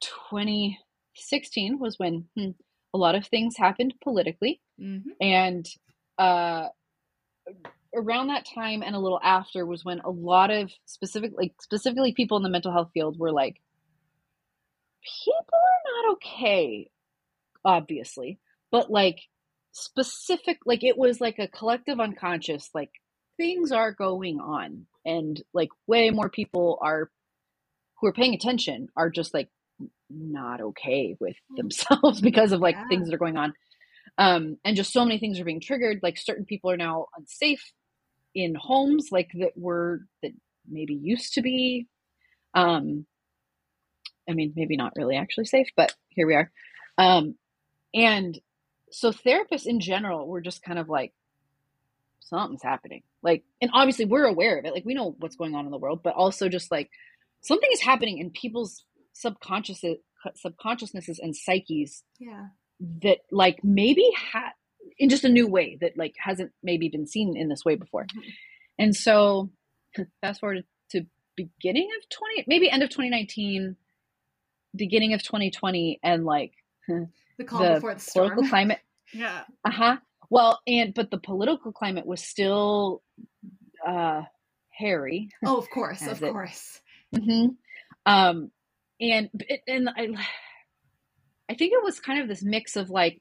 [0.00, 2.50] 2016 was when hmm,
[2.94, 5.04] a lot of things happened politically, Mhm.
[5.20, 5.66] and
[6.18, 6.68] uh,
[7.94, 12.12] around that time and a little after was when a lot of specific like specifically
[12.12, 13.60] people in the mental health field were like
[15.02, 16.90] people are not okay
[17.64, 18.38] obviously
[18.70, 19.18] but like
[19.72, 22.90] specific like it was like a collective unconscious like
[23.36, 27.10] things are going on and like way more people are
[28.00, 29.48] who are paying attention are just like
[30.10, 32.86] not okay with themselves because of like Yeah.
[32.88, 33.54] things that are going on.
[34.18, 37.72] Um and just so many things are being triggered like certain people are now unsafe
[38.34, 40.32] in homes like that were that
[40.70, 41.88] maybe used to be.
[42.54, 43.06] Um
[44.28, 46.50] i mean maybe not really actually safe but here we are.
[46.98, 47.36] Um
[47.94, 48.38] and
[48.92, 51.12] so therapists in general were just kind of like
[52.20, 55.64] something's happening like and obviously we're aware of it like we know what's going on
[55.64, 56.90] in the world but also just like
[57.42, 59.82] something is happening in people's subconscious
[60.36, 62.46] subconsciousnesses and psyches Yeah.
[63.02, 64.50] that like maybe had
[64.98, 68.04] in just a new way that like hasn't maybe been seen in this way before.
[68.06, 68.22] Mhm.
[68.78, 69.50] And so
[70.20, 71.06] fast forward to
[71.36, 73.76] beginning of 20 maybe end of 2019
[74.74, 76.52] beginning of 2020 and like
[76.88, 78.48] The calm the before the storm.
[78.48, 78.80] climate
[79.14, 79.44] Yeah.
[79.64, 79.96] uh-huh
[80.32, 83.02] well and but the political climate was still
[83.86, 84.22] uh
[84.70, 86.80] hairy oh, of course, of it- course.
[87.14, 87.48] hmm
[88.06, 88.50] Um,
[89.00, 89.28] and
[89.68, 90.08] and I,
[91.50, 93.20] I think it was kind of this mix of like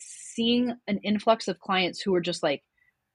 [0.00, 2.62] seeing an influx of clients who were just like,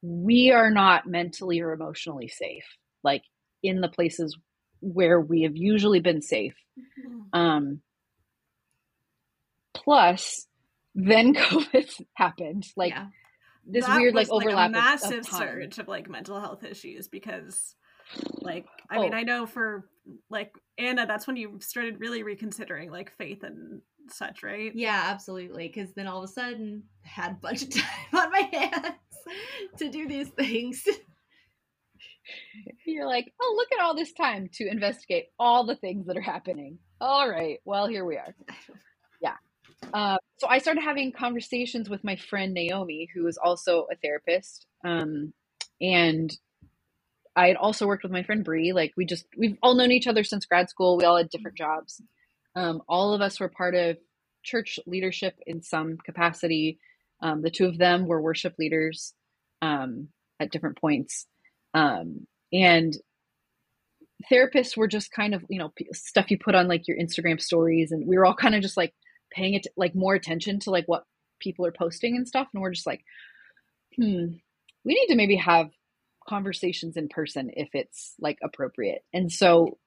[0.01, 2.63] we are not mentally or emotionally safe,
[3.03, 3.23] like
[3.63, 4.37] in the places
[4.79, 6.55] where we have usually been safe.
[7.33, 7.81] Um,
[9.73, 10.47] plus,
[10.97, 13.07] then COVID happened, like yeah.
[13.65, 15.39] this That weird like was, overlap a massive of, time.
[15.39, 17.75] surge of like mental health issues because
[18.41, 19.01] like i Oh.
[19.01, 19.89] mean i know for
[20.29, 25.67] like anna that's when you started really reconsidering like faith and such right Yeah, absolutely.
[25.67, 27.83] Because then all of a sudden, I had a bunch of time
[28.13, 28.95] on my hands
[29.79, 30.85] to do these things.
[32.85, 36.21] You're like, oh, look at all this time to investigate all the things that are
[36.21, 36.79] happening.
[37.01, 38.33] All right, well, here we are.
[39.93, 44.65] Uh, so I started having conversations with my friend Naomi, who is also a therapist,
[44.83, 45.33] um,
[45.79, 46.31] and
[47.35, 48.73] I had also worked with my friend Bree.
[48.73, 50.97] Like we just we've all known each other since grad school.
[50.97, 52.01] We all had different jobs.
[52.55, 53.97] Um, all of us were part of
[54.43, 56.79] church leadership in some capacity.
[57.21, 59.13] Um, the two of them were worship leaders
[59.61, 60.09] um,
[60.39, 61.27] at different points,
[61.73, 62.95] um, and
[64.31, 67.91] therapists were just kind of you know stuff you put on like your Instagram stories,
[67.91, 68.93] and we were all kind of just like
[69.31, 71.03] paying it like more attention to like what
[71.39, 73.03] people are posting and stuff, and we're just like,
[73.95, 74.25] hmm,
[74.83, 75.69] we need to maybe have
[76.27, 79.03] conversations in person if it's like appropriate.
[79.13, 79.77] And so,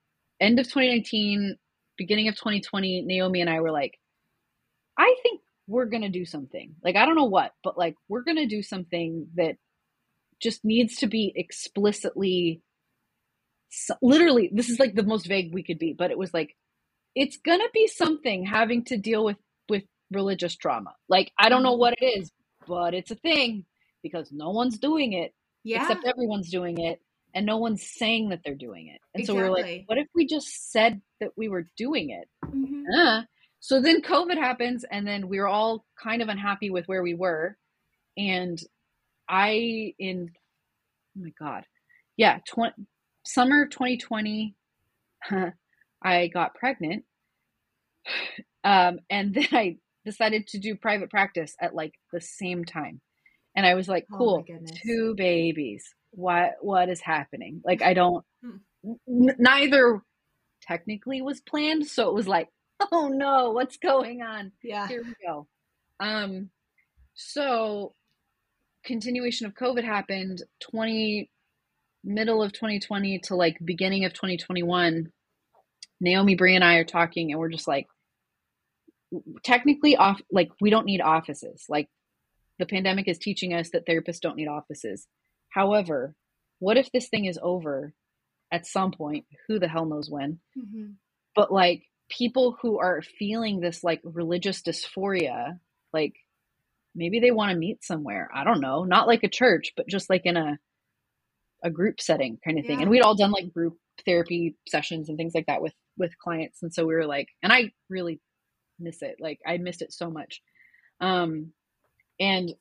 [0.40, 1.56] end of 2019,
[1.96, 3.98] beginning of 2020, Naomi and I were like,
[4.98, 6.74] I think we're to do something.
[6.82, 9.56] Like, I don't know what, but like, we're to do something that
[10.40, 12.62] just needs to be explicitly,
[14.02, 16.56] literally, this is like the most vague we could be, but it was like,
[17.14, 19.36] it's going to be something having to deal with,
[19.68, 20.94] with religious trauma.
[21.08, 22.30] Like, I don't know what it is,
[22.66, 23.64] but it's a thing
[24.02, 25.34] because no one's doing it
[25.64, 25.82] Yeah.
[25.82, 27.00] except everyone's doing it
[27.34, 29.00] and no one's saying that they're doing it.
[29.14, 32.28] And so we're like, what if we just said that we were doing it?
[32.44, 32.84] Mhm.
[32.92, 33.22] Uh,
[33.60, 37.56] so then COVID happens and then we're all kind of unhappy with where we were.
[38.16, 38.58] And
[39.28, 40.30] I, in,
[41.18, 41.64] oh my God,
[42.16, 42.74] yeah, tw-
[43.24, 44.54] summer of 2020,
[46.02, 47.04] I got pregnant.
[48.64, 53.00] Um, and then I decided to do private practice at like the same time.
[53.56, 54.78] And I was like, Oh cool, goodness.
[54.82, 55.84] two babies.
[56.12, 57.60] What what is happening?
[57.64, 58.56] Like I don't Hmm.
[59.08, 60.00] n- neither
[60.62, 62.48] technically was planned, so it was like,
[62.92, 64.52] oh no, what's going on?
[64.62, 64.88] Yeah.
[64.88, 65.46] Here we go.
[65.98, 66.50] Um
[67.14, 67.94] so
[68.84, 71.30] continuation of COVID happened 20
[72.02, 75.12] middle of 2020 to like beginning of 2021.
[76.00, 77.86] Naomi Bree and I are talking and we're just like
[79.42, 81.64] technically off like we don't need offices.
[81.68, 81.88] Like
[82.58, 85.06] the pandemic is teaching us that therapists don't need offices.
[85.50, 86.14] However,
[86.58, 87.92] what if this thing is over
[88.52, 89.26] at some point?
[89.48, 90.40] Who the hell knows when?
[90.56, 90.94] Mhm.
[91.34, 95.58] But like people who are feeling this like religious dysphoria,
[95.92, 96.14] like
[96.94, 98.28] maybe they want to meet somewhere.
[98.34, 100.58] I don't know, not like a church, but just like in a
[101.62, 102.78] a group setting kind of thing.
[102.78, 102.82] Yeah.
[102.82, 103.76] And we'd all done like group
[104.06, 106.64] therapy sessions and things like that with with clients.
[106.64, 108.20] And so we were like, and I really
[108.80, 109.16] miss it.
[109.20, 110.42] Like I missed it so much.
[111.00, 111.52] Um
[112.20, 112.52] and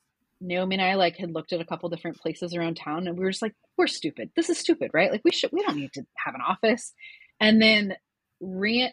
[0.42, 3.26] Naomi and I like had looked at a couple different places around town and we
[3.26, 4.32] were just like, we're stupid.
[4.36, 5.12] This is stupid, right?
[5.12, 6.94] Like we should we don't need to have an office.
[7.42, 7.96] And then
[8.42, 8.92] ran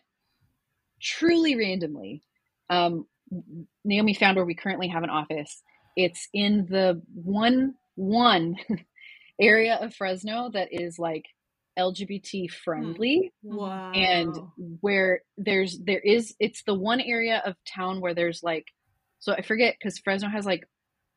[1.01, 2.23] truly randomly,
[2.71, 3.07] um,
[3.85, 5.63] Naomi found where we currently have an office.
[5.97, 8.57] It's in the one one
[9.41, 11.25] area of Fresno that is like
[11.79, 13.93] LGBT friendly Wow.
[13.93, 14.37] and
[14.81, 18.67] where there's there is it's the one area of town where there's like
[19.19, 20.69] so I forget because Fresno has like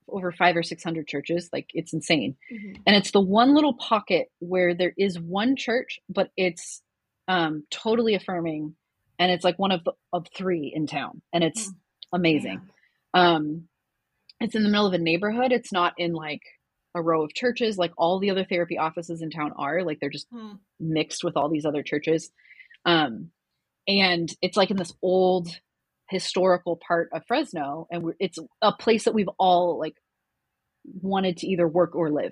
[0.07, 2.35] over five or six hundred churches like it's insane.
[2.51, 2.77] Mhm.
[2.87, 6.81] and it's the one little pocket where there is one church but it's
[7.27, 8.75] um totally affirming
[9.19, 11.71] and it's like one of the of three in town and it's
[12.13, 12.61] amazing.
[13.13, 13.67] Um
[14.41, 16.41] it's in the middle of a neighborhood it's not in like
[16.99, 20.09] a row of churches like all the other therapy offices in town are like they're
[20.09, 20.53] just Hmm.
[20.79, 22.29] mixed with all these other churches
[22.85, 23.31] um
[23.87, 25.47] and it's like in this old
[26.09, 29.95] historical part of fresno and we're, it's a place that we've all like
[31.01, 32.31] wanted to either work or live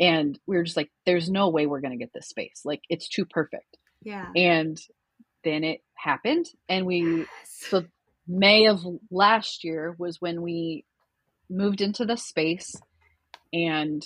[0.00, 2.80] and we were just like there's no way we're going to get this space like
[2.88, 4.28] it's too perfect Yeah.
[4.36, 4.78] and
[5.44, 7.26] then it happened and we Yes.
[7.44, 7.84] so
[8.28, 8.80] May of
[9.10, 10.84] last year was when we
[11.50, 12.72] moved into the space
[13.52, 14.02] and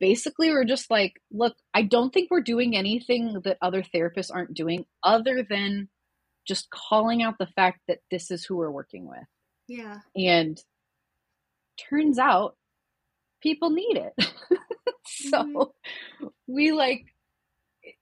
[0.00, 4.54] basically we're just like look I don't think we're doing anything that other therapists aren't
[4.54, 5.88] doing other than
[6.46, 9.24] just calling out the fact that this is who we're working with
[9.68, 9.98] yeah.
[10.14, 10.60] and
[11.90, 12.56] turns out
[13.42, 14.12] people need it
[15.06, 15.72] so
[16.22, 16.30] Mhm.
[16.46, 17.06] we like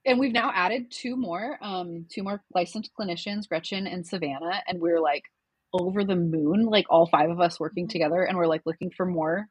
[0.07, 4.81] and we've now added two more um two more licensed clinicians gretchen and savannah and
[4.81, 5.25] we're like
[5.73, 9.05] over the moon like all five of us working together and we're like looking for
[9.05, 9.49] more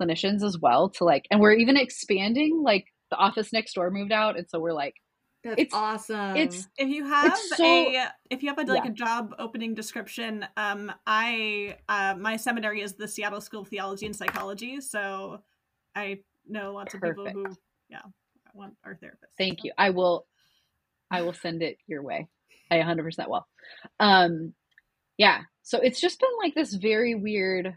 [0.00, 4.12] clinicians as well to like and we're even expanding like the office next door moved
[4.12, 4.94] out and so we're like
[5.44, 6.36] That's It's- awesome.
[6.36, 8.90] it's If you have so- a if you have a, like Yeah.
[8.90, 14.06] a job opening description, um, I uh, my seminary is the Seattle School of Theology
[14.06, 15.42] and Psychology, so
[15.94, 17.60] I know lots of people who Perfect.
[17.88, 18.02] yeah
[18.54, 19.36] want our therapists.
[19.38, 19.72] Thank you.
[19.78, 20.26] I will
[21.10, 22.26] I will send it your way.
[22.70, 23.46] I 100% will.
[24.00, 24.52] Um
[25.18, 25.42] yeah.
[25.62, 27.74] So it's just been like this very weird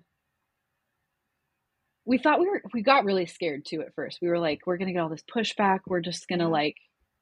[2.10, 4.20] we thought we were we got really scared too at first.
[4.22, 5.80] We were like we're going to get all this pushback.
[5.86, 6.76] We're just going to like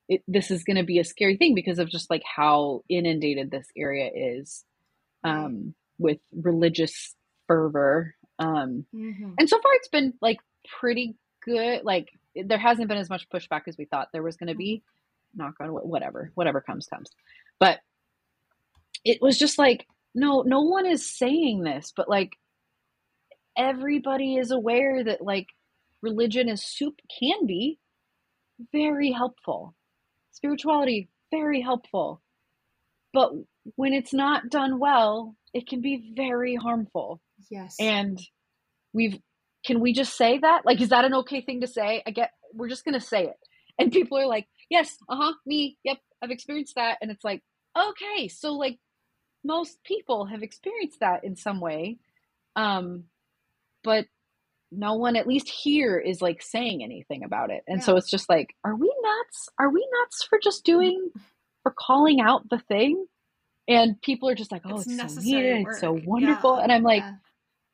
[0.07, 3.51] it, this is going to be a scary thing because of just like how inundated
[3.51, 4.63] this area is
[5.23, 7.13] um with religious
[7.47, 8.15] fervor.
[8.39, 9.33] Um Mhm.
[9.38, 10.38] and so far it's been like
[10.79, 14.47] pretty good like there hasn't been as much pushback as we thought there was going
[14.49, 14.83] to be
[15.35, 17.09] knock on whatever whatever comes comes
[17.59, 17.79] but
[19.03, 19.85] it was just like
[20.15, 22.31] no no one is saying this but like
[23.58, 25.47] everybody is aware that like
[26.01, 27.80] religion is soup can be
[28.72, 29.76] very helpful.
[30.32, 32.22] Spirituality very helpful.
[33.14, 33.32] But
[33.76, 37.22] when it's not done well it can be very harmful.
[37.49, 37.76] Yes.
[37.80, 38.20] and
[38.93, 39.18] we've
[39.66, 40.66] can we just say that?
[40.66, 42.03] Like is that an okay thing to say?
[42.05, 43.38] I get we're just gonna say it.
[43.80, 46.97] And people are like yes uh-huh me yep i've experienced that.
[47.01, 47.43] And it's like
[47.78, 48.80] okay so like
[49.43, 51.97] most people have experienced that in some way.
[52.55, 53.05] Um
[53.88, 54.05] but
[54.69, 57.63] no one at least here is like saying anything about it.
[57.67, 59.47] And so it's just like are we nuts?
[59.57, 60.73] Are we nuts for just mm-hmm.
[60.73, 61.09] doing
[61.63, 63.05] for calling out the thing?
[63.69, 66.57] And people are just like oh It's it's, so necessary needed it's so wonderful.
[66.57, 66.63] Yeah.
[66.63, 67.13] and i'm like Yeah.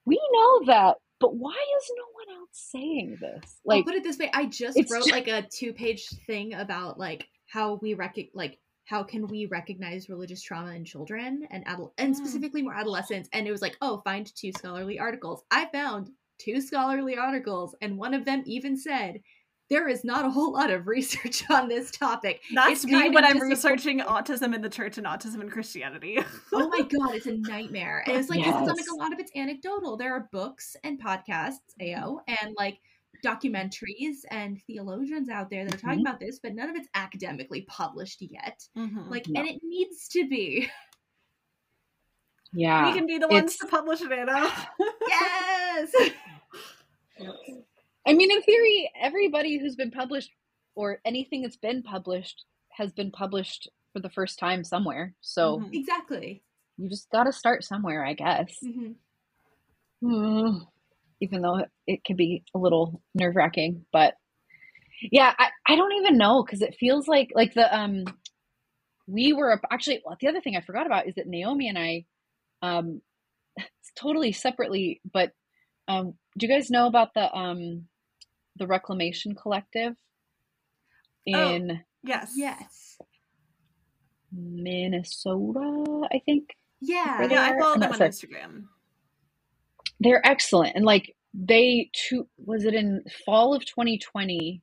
[0.05, 3.59] we know that but why is no one else saying this?
[3.68, 6.99] I'll like put it this way: I just wrote ju- like a two-page thing about
[6.99, 11.94] like how we rec like how can we recognize religious trauma in children and adult
[11.98, 12.18] and Mm.
[12.18, 13.30] specifically more adolescents.
[13.34, 15.44] And it was like, oh, find two scholarly articles.
[15.52, 19.22] I found two scholarly articles, and one of them even said
[19.70, 22.42] there is not a whole lot of research on this topic.
[22.54, 26.20] That's It's me when I'm researching autism in the church and autism in Christianity.
[26.52, 28.04] oh my god, it's a nightmare.
[28.06, 28.90] And it's like 'cause it's like Yes.
[28.90, 29.96] a lot of it's anecdotal.
[29.98, 32.80] There are books and podcasts, AO, and like
[33.24, 37.62] documentaries and theologians out there that are talking about this, but none of it's academically
[37.62, 38.62] published yet.
[38.78, 39.10] Mhm.
[39.10, 39.40] Like, No.
[39.42, 40.70] and it needs to be.
[42.56, 44.48] yeah we can be the ones it's- to publish it, Anna.
[45.08, 45.92] yes.
[48.06, 50.30] i mean in theory everybody who's been published
[50.76, 55.74] or anything that's been published has been published for the first time somewhere so Mhm.
[55.74, 56.44] exactly.
[56.78, 58.92] you just got to start somewhere i guess hmm
[60.04, 60.68] Mm,
[61.24, 64.16] even though it, it can be a little nerve wracking, but
[65.12, 68.06] yeah, I, I don't even know because it feels like like the um
[69.08, 72.06] we were actually well, the other thing I forgot about is that Naomi and I
[72.62, 73.02] um
[74.00, 75.32] totally separately, but
[75.88, 77.86] um do you guys know about the um
[78.58, 79.96] the Reclamation Collective
[81.34, 81.62] Oh.
[81.62, 82.34] in yes.
[82.36, 82.98] Yes.
[84.32, 86.50] Minnesota, I think?
[86.82, 87.28] Yeah.
[87.30, 88.00] Yeah, I follow I'm them on.
[88.02, 88.66] Instagram.
[90.04, 90.76] They're excellent.
[90.76, 94.62] And like they two was it in fall of 2020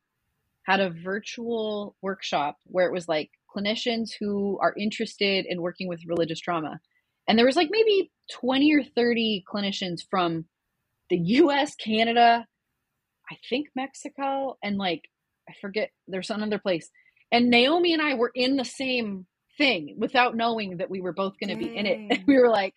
[0.64, 6.00] had a virtual workshop where it was like clinicians who are interested in working with
[6.06, 6.80] religious trauma.
[7.28, 10.46] And there was like maybe 20 or 30 clinicians from
[11.10, 12.44] the US Canada
[13.30, 15.02] I think Mexico and like
[15.48, 16.90] I forget there's another place.
[17.32, 19.26] And Naomi and I were in the same
[19.58, 22.00] thing without knowing that we were both going to be in it.
[22.10, 22.74] And we were like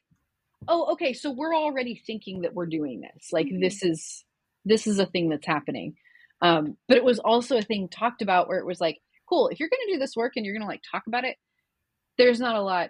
[0.68, 3.59] oh okay so we're already thinking that we're doing this like Mhm.
[3.61, 4.24] this is
[4.66, 5.95] this is a thing that's happening
[6.41, 8.99] um but it was also a thing talked about where it was like
[9.30, 11.24] cool if you're going to do this work and you're going to like talk about
[11.26, 11.38] it
[12.18, 12.89] there's not a lot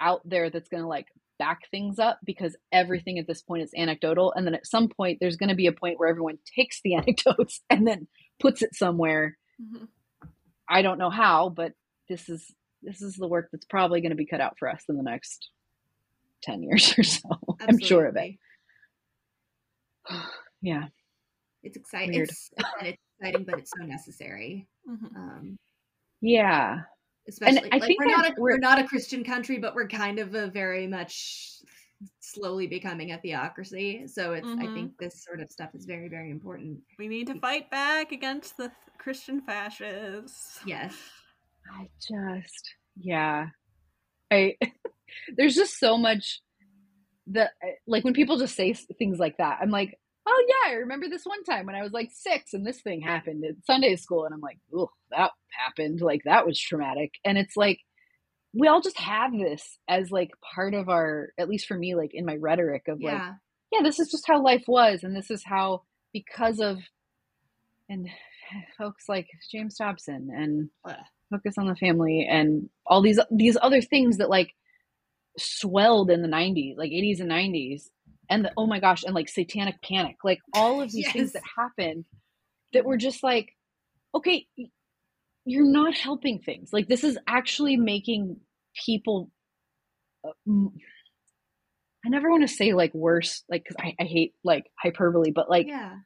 [0.00, 1.06] out there that's going to like
[1.38, 5.18] back things up because everything at this point is anecdotal and then at some point
[5.20, 8.06] there's going to be a point where everyone takes the anecdotes and then
[8.40, 9.88] puts it somewhere Mhm.
[10.68, 11.72] i don't know how but
[12.08, 12.50] this is
[12.82, 15.02] this is the work that's probably going to be cut out for us in the
[15.02, 15.50] next
[16.42, 17.28] 10 years or so
[17.60, 18.34] i'm sure of it
[20.62, 20.86] yeah
[21.62, 22.14] It's exciting.
[22.16, 22.28] Weird.
[22.28, 22.50] It's,
[22.82, 24.66] it's exciting, but it's so necessary.
[24.88, 25.16] Mhm.
[25.16, 25.56] Um,
[26.20, 26.80] yeah
[27.28, 29.86] especially I like think we're not a we're- we're not a Christian country, but we're
[29.88, 31.60] kind of a very much
[32.18, 34.08] slowly becoming a theocracy.
[34.08, 34.74] So it's I Mhm.
[34.74, 36.80] think this sort of stuff is very very important.
[36.98, 40.58] We need to fight back against the Christian fascists.
[40.66, 40.94] Yes.
[41.72, 43.46] I just, yeah.
[44.32, 44.56] I,
[45.36, 46.40] there's just so much
[47.28, 47.50] that,
[47.86, 51.24] like, when people just say things like that, I'm like, oh, yeah, I remember this
[51.24, 54.24] one time when I was like six and this thing happened at Sunday school.
[54.24, 56.00] And I'm like, oh, that happened.
[56.00, 57.12] Like, that was traumatic.
[57.24, 57.80] And it's like,
[58.54, 62.10] we all just have this as like part of our, at least for me, like
[62.12, 63.32] in my rhetoric of like, Yeah.
[63.72, 65.82] yeah, this is just how life was, and this is how
[66.12, 66.78] because of
[67.88, 68.08] and
[68.78, 70.68] folks like James Dobson and.
[71.30, 74.50] Focus on the Family and all these these other things that like
[75.38, 77.82] swelled in the 90s, like 80s and 90s,
[78.30, 81.42] and the, oh my gosh, and like Satanic Panic, like all of these things that
[81.56, 82.04] happened
[82.72, 83.50] that were just like,
[84.14, 84.46] okay,
[85.44, 86.70] you're not helping things.
[86.72, 88.38] Like this is actually making
[88.86, 89.30] people.
[90.24, 90.72] uh, m-
[92.04, 95.48] I never want to say like worse, like because I, I hate like hyperbole, but
[95.48, 95.96] like yeah.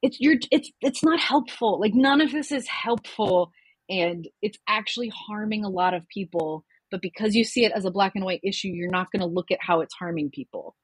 [0.00, 1.80] it's you're it's it's not helpful.
[1.80, 3.50] Like none of this is helpful,
[3.88, 6.64] and it's actually harming a lot of people.
[6.90, 9.26] But because you see it as a black and white issue, you're not going to
[9.26, 10.76] look at how it's harming people.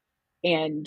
[0.45, 0.87] And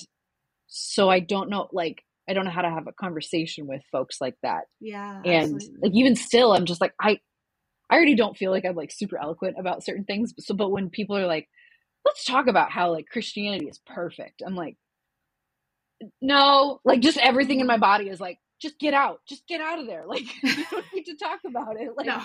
[0.68, 4.22] so I don't know, like I don't know how to have a conversation with folks
[4.22, 5.22] like that Yeah.
[5.26, 5.80] and absolutely.
[5.82, 7.20] like even still i'm just like i
[7.90, 10.90] i already don't feel like i'm like super eloquent about certain things so but when
[10.90, 11.48] people are like
[12.06, 14.78] let's talk about how like christianity is perfect i'm like
[16.22, 19.80] no like just everything in my body is like just get out just get out
[19.80, 22.22] of there like you don't need to talk about it like no.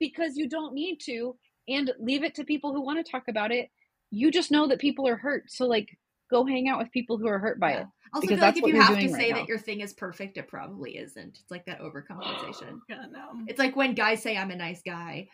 [0.00, 1.36] because you don't need to
[1.68, 3.70] and leave it to people who want to talk about it
[4.10, 5.96] you just know that people are hurt so like
[6.30, 7.80] go hang out with people who are hurt by Yeah.
[7.80, 9.32] it Also, because feel like that's if what you you're have to doing right say
[9.32, 11.38] that your thing is perfect, it probably isn't.
[11.40, 12.80] It's like that overcompensation.
[12.88, 13.44] Yeah, no.
[13.46, 15.28] it's like when guys say I'm a nice guy.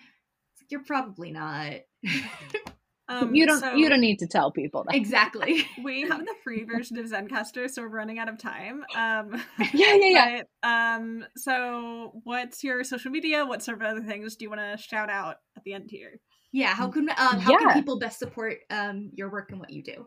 [0.55, 1.75] It's like, you're probably not.
[3.11, 5.67] Um, you don't so you don't need to tell people that exactly.
[5.83, 8.85] We have the free version of Zencastr, so we're running out of time.
[8.95, 9.43] Um,
[9.73, 13.47] yeah yeah yeah But, um, so what's your social media?
[13.47, 16.21] What sort of other things do you want to shout out at the end here?
[16.53, 16.75] Yeah.
[16.75, 17.59] How can um how Yeah.
[17.59, 20.07] can people best support um your work and what you do?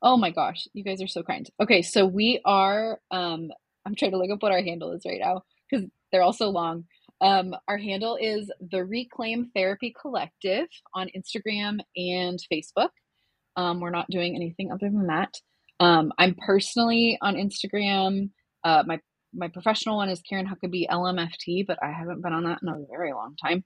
[0.00, 1.48] Oh my gosh, you guys are so kind.
[1.60, 3.50] Okay, so we are um
[3.84, 6.50] I'm trying to look up what our handle is right now because they're all so
[6.50, 6.84] long.
[7.22, 12.90] Um our handle is the Reclaim Therapy Collective on Instagram and Facebook.
[13.56, 15.32] Um we're not doing anything other than that.
[15.80, 18.30] Um I'm personally on Instagram.
[18.64, 19.00] Uh my
[19.32, 22.84] my professional one is Karen Huckaby LMFT, but I haven't been on that in a
[22.90, 23.64] very long time.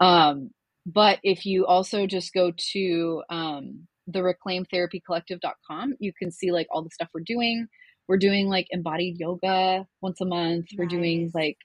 [0.00, 0.50] Um
[0.86, 6.82] but if you also just go to um the reclaimtherapycollective.com you can see like all
[6.82, 7.66] the stuff we're doing
[8.08, 11.58] we're doing like embodied yoga once a month we're doing like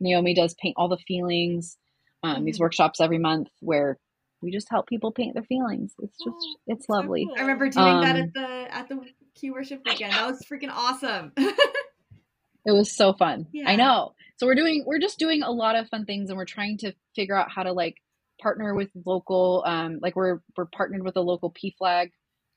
[0.00, 1.76] naomi does paint all the feelings
[2.22, 2.60] um, these Mhm.
[2.60, 3.98] workshops every month where
[4.42, 7.34] we just help people paint their feelings it's just Oh, it's so lovely cool.
[7.38, 9.00] I remember doing that Um, at the at the
[9.34, 10.12] Q worship weekend.
[10.12, 11.32] That was freaking awesome.
[11.36, 13.70] it was so fun Yeah.
[13.70, 16.44] i know so we're doing we're just doing a lot of fun things and we're
[16.46, 17.96] trying to figure out how to like
[18.42, 22.10] partner with local um like we're we're partnered with a local PFLAG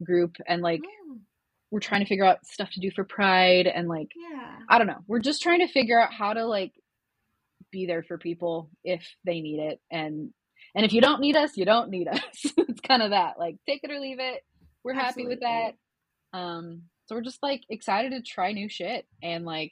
[0.04, 1.20] group and like Mm,
[1.72, 4.58] we're trying to figure out stuff to do for pride and like yeah.
[4.68, 5.00] I don't know.
[5.08, 6.74] We're just trying to figure out how to like
[7.72, 10.32] be there for people if they need it and
[10.76, 12.20] and if you don't need us, you don't need us.
[12.58, 13.40] it's kind of that.
[13.40, 14.42] Like take it or leave it.
[14.84, 15.72] We're happy with that.
[16.34, 19.72] Um so we're just like excited to try new shit and like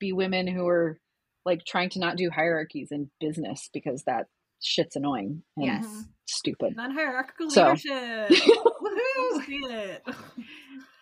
[0.00, 0.98] be women who are
[1.44, 4.26] like trying to not do hierarchies in business because that
[4.60, 6.04] shit's annoying and Yes.
[6.26, 6.74] stupid.
[6.76, 8.30] Non-hierarchical So- leadership.
[8.82, 9.70] Woohoo!
[9.70, 10.02] It.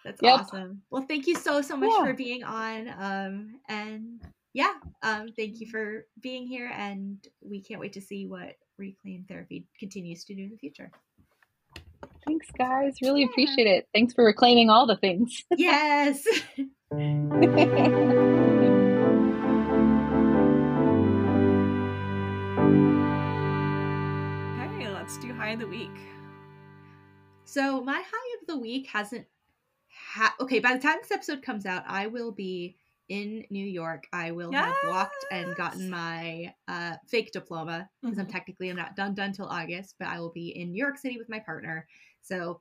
[0.04, 0.40] That's Yep.
[0.40, 0.82] awesome.
[0.90, 2.04] Well, thank you so so much Yeah.
[2.04, 2.88] for being on.
[2.98, 4.20] Um, and
[4.56, 4.72] yeah,
[5.02, 6.72] um, thank you for being here.
[6.74, 10.90] And we can't wait to see what Reclaim Therapy continues to do in the future.
[12.26, 12.94] Thanks guys.
[13.02, 13.26] Really Yeah.
[13.26, 13.86] appreciate it.
[13.92, 15.44] Thanks for reclaiming all the things.
[15.58, 16.26] yes.
[24.68, 25.96] Okay, let's do high of the week.
[27.44, 29.26] So my high of the week hasn't.
[30.14, 32.76] Ha- okay, by the time this episode comes out, I will be
[33.08, 34.06] in New York.
[34.12, 38.32] I will have walked and gotten my uh, fake diploma because I'm Mhm.
[38.32, 41.18] technically I'm not done done till August, but I will be in New York City
[41.18, 41.86] with my partner.
[42.22, 42.60] So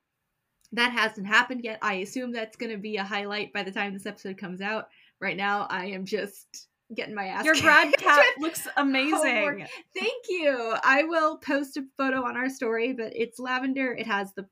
[0.72, 1.80] that hasn't happened yet.
[1.82, 4.90] I assume that's going to be a highlight by the time this episode comes out.
[5.22, 7.46] Right now, I am just getting my ass.
[7.46, 9.66] Your grad cap looks amazing.
[9.96, 10.76] Thank you.
[10.84, 13.94] I will post a photo on our story, but it's lavender.
[13.94, 14.48] It has the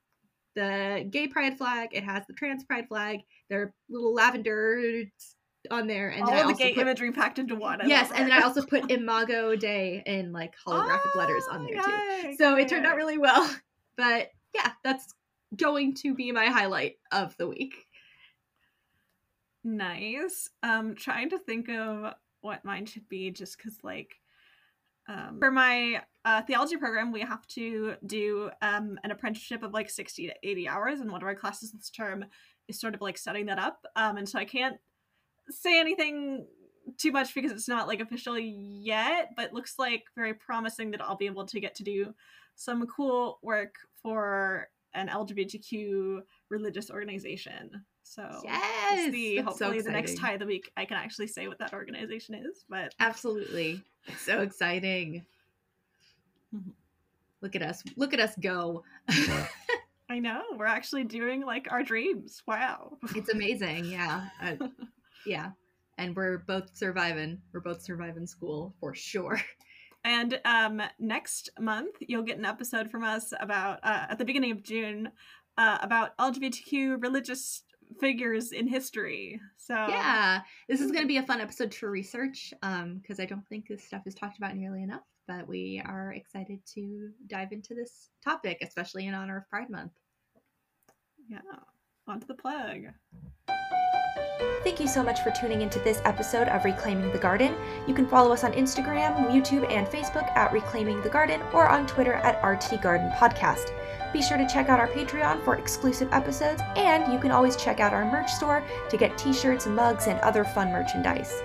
[0.55, 1.89] the gay pride flag.
[1.93, 3.21] It has the trans pride flag.
[3.49, 5.03] They're little lavender
[5.71, 7.81] on there, and All the gay put, imagery packed into one.
[7.81, 11.75] I yes, and then I also put Imago Dei in like holographic letters on there
[11.75, 11.81] too.
[11.83, 13.49] Ah, yay, So it turned out really well.
[13.95, 15.13] But yeah, that's
[15.55, 17.75] going to be my highlight of the week.
[19.63, 20.49] nice.
[20.63, 24.15] Um, trying to think of what mine should be, just because like,
[25.07, 29.89] um, for my uh, theology program, we have to do um an apprenticeship of like
[29.89, 32.25] sixty to eighty hours, and one of our classes this term
[32.67, 33.85] is sort of like setting that up.
[33.95, 34.77] Um, and so I can't
[35.49, 36.45] say anything
[36.97, 41.15] too much because it's not like official yet, but looks like very promising that I'll
[41.15, 42.13] be able to get to do
[42.55, 47.83] some cool work for an LGBTQ religious organization.
[48.03, 49.37] So Yes, see.
[49.39, 51.73] that's so Hopefully, the next tie of the week, I can actually say what that
[51.73, 52.65] organization is.
[52.69, 53.81] But Absolutely.
[54.07, 55.25] It's so exciting.
[56.53, 56.73] Mhm.
[57.41, 57.81] Look at us.
[57.95, 58.83] Look at us go.
[60.09, 62.43] I know we're actually doing like our dreams.
[62.45, 62.97] Wow.
[63.15, 63.85] it's amazing.
[63.85, 64.27] Yeah.
[64.41, 64.55] Uh,
[65.25, 65.51] yeah.
[65.97, 67.39] And we're both surviving.
[67.53, 69.39] We're both surviving school for sure.
[70.05, 74.51] And um, next month, you'll get an episode from us about uh, at the beginning
[74.51, 75.09] of June
[75.57, 77.63] uh, about LGBTQ religious
[77.99, 79.39] figures in history.
[79.57, 80.41] So Yeah.
[80.67, 83.67] This is going to be a fun episode to research um because I don't think
[83.67, 88.09] this stuff is talked about nearly enough, but we are excited to dive into this
[88.23, 89.93] topic, especially in honor of Pride Month.
[91.29, 91.39] yeah.
[92.07, 92.87] On to the plug.
[94.63, 97.53] Thank you so much for tuning into this episode of Reclaiming the Garden.
[97.85, 101.85] You can follow us on Instagram, YouTube, and Facebook at Reclaiming the Garden or on
[101.85, 103.71] Twitter at RT Garden Podcast.
[104.13, 107.79] Be sure to check out our Patreon for exclusive episodes, and you can always check
[107.79, 111.41] out our merch store to get t shirts, mugs, and other fun merchandise.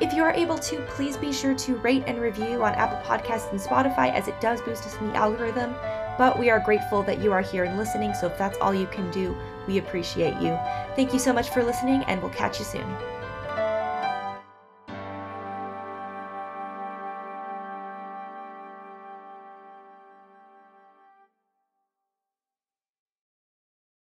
[0.00, 3.50] If you are able to, please be sure to rate and review on Apple Podcasts
[3.50, 5.74] and Spotify as it does boost us in the algorithm.
[6.16, 8.86] But we are grateful that you are here and listening, so if that's all you
[8.86, 9.36] can do,
[9.66, 10.58] we appreciate you.
[10.96, 12.96] Thank you so much for listening, and we'll catch you soon.